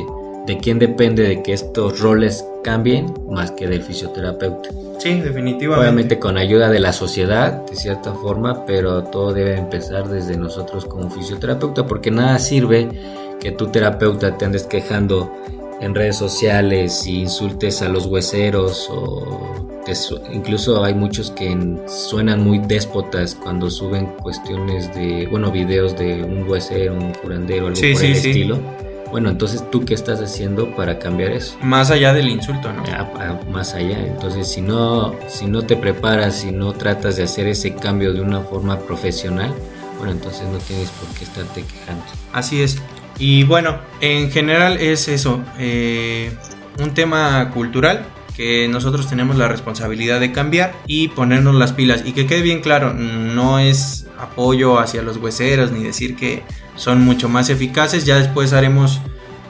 de 0.48 0.58
quién 0.58 0.80
depende 0.80 1.24
de 1.24 1.44
que 1.44 1.54
estos 1.54 2.00
roles 2.00 2.44
cambien 2.64 3.14
más 3.30 3.52
que 3.52 3.68
del 3.68 3.84
fisioterapeuta. 3.84 4.70
sí 5.00 5.20
definitivamente 5.22 5.80
Obviamente 5.88 6.20
con 6.20 6.38
ayuda 6.38 6.70
de 6.70 6.80
la 6.80 6.92
sociedad, 6.94 7.66
de 7.70 7.76
cierta 7.76 8.14
forma, 8.14 8.66
pero 8.66 9.04
todo 9.04 9.34
debe 9.34 9.56
empezar 9.58 10.08
desde 10.10 10.36
nosotros 10.38 10.86
como 10.86 11.10
fisioterapeuta, 11.10 11.86
porque 11.86 12.10
nada 12.12 12.40
sirve 12.40 12.90
que 13.40 13.52
tu 13.52 13.68
terapeuta 13.68 14.38
te 14.38 14.46
andes 14.46 14.64
quejando 14.64 15.32
en 15.80 15.94
redes 15.94 16.16
sociales 16.18 17.06
y 17.06 17.20
insultes 17.22 17.84
a 17.84 17.90
los 17.90 18.08
hueseros 18.08 18.90
o 18.90 19.56
incluso 20.34 20.84
hay 20.84 20.94
muchos 20.94 21.32
que 21.32 21.52
en- 21.52 21.80
suenan 21.88 22.44
muy 22.44 22.58
déspotas 22.60 23.36
cuando 23.36 23.70
suben 23.70 24.08
cuestiones 24.22 24.94
de, 24.96 25.28
bueno, 25.30 25.52
videos 25.52 25.96
de 25.98 26.24
un 26.24 26.50
huesero, 26.50 26.94
un 26.94 27.14
curandero, 27.14 27.68
algo 27.68 27.76
Sí, 27.78 27.92
por 27.94 28.02
sí, 28.02 28.08
el 28.08 28.16
sí. 28.16 28.30
estilo. 28.32 28.60
Bueno, 29.12 29.30
entonces 29.30 29.64
tú 29.72 29.86
qué 29.86 29.94
estás 29.94 30.20
haciendo 30.22 30.76
para 30.76 31.00
cambiar 31.00 31.32
eso? 31.32 31.58
más 31.62 31.92
allá 31.92 32.14
del 32.14 32.28
insulto 32.30 32.72
no 32.74 32.84
a- 32.84 33.30
a- 33.30 33.40
más 33.50 33.74
allá. 33.74 34.00
Entonces, 34.00 34.48
si 34.52 34.62
no, 34.62 35.16
si 35.28 35.46
no 35.46 35.62
te 35.64 35.76
preparas, 35.78 36.36
si 36.36 36.52
no 36.52 36.74
tratas 36.74 37.16
de 37.16 37.24
hacer 37.24 37.48
ese 37.48 37.74
cambio 37.74 38.14
de 38.14 38.22
una 38.22 38.42
forma 38.42 38.80
profesional, 38.80 39.54
bueno, 39.98 40.12
entonces 40.12 40.44
no 40.50 40.58
tienes 40.60 40.90
por 40.92 41.08
qué 41.18 41.24
estarte 41.24 41.64
quejando. 41.64 42.04
Así 42.34 42.62
es. 42.62 42.78
Y 43.18 43.44
bueno, 43.46 43.78
en 44.02 44.30
general 44.30 44.78
es 44.78 45.08
eso, 45.08 45.42
eh, 45.58 46.32
un 46.80 46.94
tema 46.94 47.50
cultural 47.54 48.06
que 48.38 48.68
nosotros 48.68 49.10
tenemos 49.10 49.36
la 49.36 49.48
responsabilidad 49.48 50.20
de 50.20 50.32
cambiar 50.32 50.76
y 50.86 51.08
ponernos 51.08 51.56
las 51.56 51.74
pilas. 51.74 52.04
Y 52.06 52.12
que 52.12 52.28
quede 52.28 52.44
bien 52.44 52.62
claro, 52.62 52.94
no 52.94 53.58
es 53.58 54.06
apoyo 54.20 54.80
hacia 54.80 55.02
los 55.02 55.18
hueseros 55.18 55.72
ni 55.72 55.84
decir 55.84 56.16
que 56.16 56.44
son 56.76 57.02
mucho 57.02 57.30
más 57.30 57.50
eficaces. 57.50 58.06
Ya 58.06 58.18
después 58.18 58.54
haremos 58.54 59.02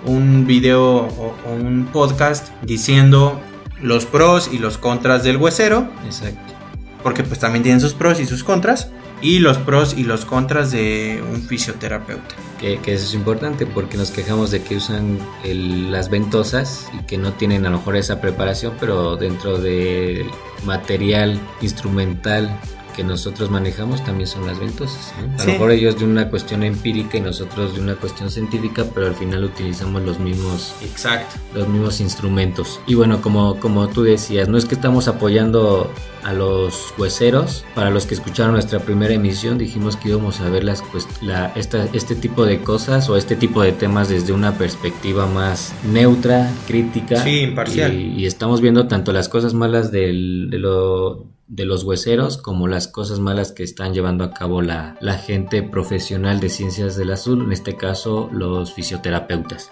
un 0.05 0.47
video 0.47 0.83
o, 0.83 1.35
o 1.45 1.53
un 1.53 1.89
podcast 1.91 2.49
diciendo 2.61 3.41
los 3.81 4.05
pros 4.05 4.49
y 4.53 4.57
los 4.57 4.77
contras 4.77 5.21
del 5.25 5.35
huesero, 5.35 5.89
Exacto. 6.05 6.56
Porque 7.03 7.23
pues 7.23 7.39
también 7.39 7.63
tienen 7.63 7.81
sus 7.81 7.93
pros 7.93 8.19
y 8.19 8.25
sus 8.25 8.43
contras. 8.43 8.89
Y 9.19 9.39
los 9.39 9.57
pros 9.57 9.95
y 9.97 10.03
los 10.03 10.25
contras 10.25 10.69
de 10.71 11.23
un 11.33 11.41
fisioterapeuta. 11.41 12.35
Que, 12.59 12.77
que 12.79 12.93
eso 12.93 13.05
es 13.05 13.13
importante 13.15 13.65
porque 13.65 13.97
nos 13.97 14.11
quejamos 14.11 14.51
de 14.51 14.61
que 14.61 14.75
usan 14.75 15.17
el- 15.43 15.91
las 15.91 16.09
ventosas 16.09 16.87
y 16.93 17.03
que 17.05 17.17
no 17.17 17.33
tienen 17.33 17.65
a 17.65 17.69
lo 17.71 17.77
mejor 17.77 17.95
esa 17.97 18.21
preparación, 18.21 18.73
pero 18.79 19.15
dentro 19.15 19.57
del 19.57 20.27
material 20.65 21.39
instrumental 21.61 22.59
que 22.97 23.03
nosotros 23.03 23.49
manejamos 23.49 24.03
también 24.03 24.27
son 24.27 24.45
las 24.47 24.59
ventosas. 24.59 25.13
¿no? 25.25 25.35
A 25.35 25.39
Sí. 25.39 25.45
lo 25.47 25.53
mejor 25.53 25.71
ellos 25.71 25.97
de 25.99 26.03
una 26.05 26.29
cuestión 26.29 26.63
empírica 26.63 27.17
y 27.17 27.21
nosotros 27.21 27.75
de 27.75 27.79
una 27.81 27.93
cuestión 27.95 28.29
científica, 28.31 28.83
pero 28.93 29.05
al 29.05 29.13
final 29.15 29.43
utilizamos 29.45 30.01
los 30.01 30.19
mismos 30.19 30.73
Exacto. 30.81 31.35
los 31.53 31.67
mismos 31.69 32.01
instrumentos. 32.01 32.79
Y 32.87 32.95
bueno, 32.95 33.21
como, 33.21 33.59
como 33.59 33.87
tú 33.87 34.01
decías, 34.03 34.49
no 34.49 34.57
es 34.57 34.65
que 34.65 34.73
estamos 34.75 35.07
apoyando 35.07 35.89
a 36.23 36.33
los 36.33 36.93
hueseros. 36.97 37.63
Para 37.75 37.89
los 37.91 38.05
que 38.07 38.15
escucharon 38.15 38.53
nuestra 38.53 38.79
primera 38.79 39.13
emisión, 39.13 39.57
dijimos 39.57 39.95
que 39.95 40.09
íbamos 40.09 40.41
a 40.41 40.49
ver 40.49 40.63
las, 40.65 40.83
la, 41.21 41.53
esta- 41.55 41.85
este 41.93 42.15
tipo 42.15 42.45
de 42.45 42.61
cosas 42.61 43.07
o 43.09 43.15
este 43.15 43.35
tipo 43.37 43.61
de 43.61 43.71
temas 43.71 44.09
desde 44.09 44.33
una 44.33 44.57
perspectiva 44.57 45.27
más 45.27 45.71
neutra, 45.89 46.51
crítica. 46.67 47.23
Sí, 47.23 47.41
imparcial. 47.41 47.93
Y, 47.93 48.15
y 48.21 48.25
estamos 48.25 48.59
viendo 48.59 48.87
tanto 48.87 49.13
las 49.13 49.29
cosas 49.29 49.53
malas 49.53 49.91
del- 49.91 50.47
de, 50.49 50.57
lo- 50.57 51.27
de 51.47 51.65
los 51.65 51.83
hueseros 51.83 52.37
como 52.37 52.67
las 52.67 52.87
cosas 52.87 53.19
malas 53.19 53.51
que 53.51 53.63
están 53.63 53.93
llevando 53.93 54.23
a 54.23 54.31
cabo 54.31 54.61
la, 54.61 54.97
la 54.99 55.17
gente 55.17 55.63
profesional 55.63 56.39
de 56.39 56.49
ciencias 56.49 56.97
del 56.97 57.11
azul, 57.11 57.43
en 57.43 57.51
este 57.51 57.75
caso 57.75 58.29
los 58.31 58.73
fisioterapeutas. 58.73 59.71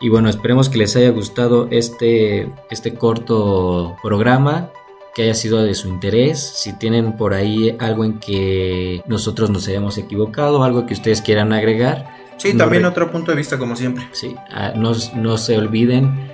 Y 0.00 0.08
bueno, 0.08 0.28
esperemos 0.28 0.68
que 0.68 0.78
les 0.78 0.94
haya 0.96 1.10
gustado 1.10 1.68
este, 1.70 2.52
este 2.70 2.94
corto 2.94 3.96
programa, 4.02 4.70
que 5.14 5.22
haya 5.22 5.34
sido 5.34 5.62
de 5.62 5.74
su 5.74 5.88
interés. 5.88 6.38
Si 6.38 6.74
tienen 6.74 7.16
por 7.16 7.32
ahí 7.32 7.74
algo 7.80 8.04
en 8.04 8.18
que 8.20 9.02
nosotros 9.06 9.48
nos 9.48 9.66
hayamos 9.68 9.96
equivocado, 9.96 10.62
algo 10.62 10.84
que 10.84 10.92
ustedes 10.92 11.22
quieran 11.22 11.54
agregar. 11.54 12.06
Sí, 12.36 12.52
no 12.52 12.58
también 12.58 12.84
otro 12.84 13.10
punto 13.10 13.30
de 13.30 13.38
vista 13.38 13.58
como 13.58 13.74
siempre. 13.74 14.06
Sí, 14.12 14.36
ah, 14.50 14.74
no, 14.76 14.92
no 15.14 15.38
se 15.38 15.56
olviden 15.56 16.30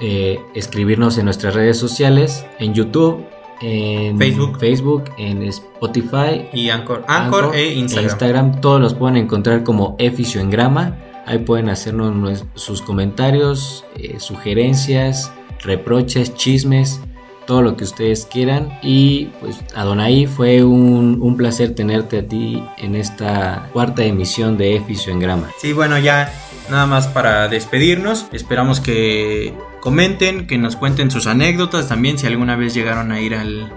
eh, 0.00 0.40
escribirnos 0.54 1.16
en 1.16 1.26
nuestras 1.26 1.54
redes 1.54 1.78
sociales, 1.78 2.44
en 2.58 2.74
YouTube, 2.74 3.24
en 3.60 4.18
Facebook. 4.18 4.58
Facebook, 4.58 5.04
en 5.18 5.42
Spotify, 5.44 6.48
Y 6.52 6.70
Anchor, 6.70 7.04
Anchor, 7.08 7.44
Anchor 7.44 7.56
e 7.56 7.74
Instagram. 7.74 8.60
todos 8.60 8.80
los 8.80 8.94
pueden 8.94 9.16
encontrar 9.16 9.62
como 9.62 9.96
Eficio 9.98 10.40
en 10.40 10.50
Grama. 10.50 10.98
Ahí 11.26 11.38
pueden 11.38 11.68
hacernos 11.70 12.44
sus 12.54 12.82
comentarios, 12.82 13.84
eh, 13.96 14.16
sugerencias, 14.18 15.32
reproches, 15.62 16.34
chismes. 16.34 17.00
todo 17.46 17.60
lo 17.60 17.76
que 17.76 17.84
ustedes 17.84 18.24
quieran. 18.24 18.78
Y 18.82 19.26
pues 19.42 19.60
Adonai, 19.74 20.24
fue 20.26 20.64
un, 20.64 21.18
un 21.20 21.36
placer 21.36 21.74
tenerte 21.74 22.20
a 22.20 22.26
ti 22.26 22.64
en 22.78 22.94
esta 22.94 23.68
cuarta 23.74 24.02
emisión 24.02 24.56
de 24.56 24.76
Efisio 24.76 25.12
en 25.12 25.20
Grama. 25.20 25.50
Sí, 25.58 25.74
bueno, 25.74 25.98
ya 25.98 26.32
nada 26.70 26.86
más 26.86 27.06
para 27.08 27.48
despedirnos. 27.48 28.26
Esperamos 28.32 28.80
que 28.80 29.54
comenten, 29.80 30.46
que 30.46 30.58
nos 30.58 30.76
cuenten 30.76 31.10
sus 31.10 31.26
anécdotas 31.26 31.88
también 31.88 32.18
si 32.18 32.26
alguna 32.26 32.56
vez 32.56 32.74
llegaron 32.74 33.12
a 33.12 33.20
ir 33.20 33.34
al, 33.34 33.72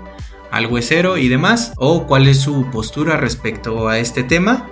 al 0.51 0.65
huesero 0.67 1.17
y 1.17 1.27
demás. 1.27 1.73
O 1.77 2.05
cuál 2.07 2.27
es 2.27 2.39
su 2.41 2.69
postura 2.71 3.17
respecto 3.17 3.87
a 3.89 3.99
este 3.99 4.23
tema. 4.23 4.67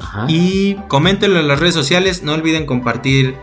Ajá. 0.00 0.26
Y 0.28 0.74
coméntenlo 0.88 1.40
en 1.40 1.48
las 1.48 1.58
redes 1.60 1.74
sociales. 1.74 2.22
No 2.22 2.34
olviden 2.34 2.66
compartir 2.66 3.34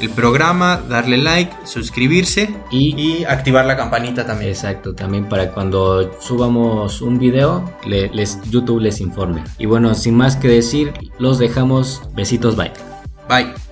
el 0.00 0.10
programa, 0.10 0.76
darle 0.88 1.16
like, 1.16 1.52
suscribirse 1.64 2.54
Y- 2.70 2.94
y 2.96 3.24
activar 3.24 3.66
la 3.66 3.76
campanita 3.76 4.24
también. 4.24 4.50
Exacto, 4.52 4.94
también 4.94 5.24
para 5.28 5.50
cuando 5.50 6.12
subamos 6.20 7.02
un 7.02 7.18
video, 7.18 7.68
le- 7.84 8.08
les, 8.10 8.40
YouTube 8.48 8.80
les 8.80 9.00
informe. 9.00 9.42
Y 9.58 9.66
bueno, 9.66 9.94
sin 9.94 10.14
más 10.14 10.36
que 10.36 10.46
decir, 10.46 10.92
los 11.18 11.38
dejamos. 11.40 12.00
Besitos, 12.14 12.54
bye. 12.54 12.70
Bye. 13.28 13.67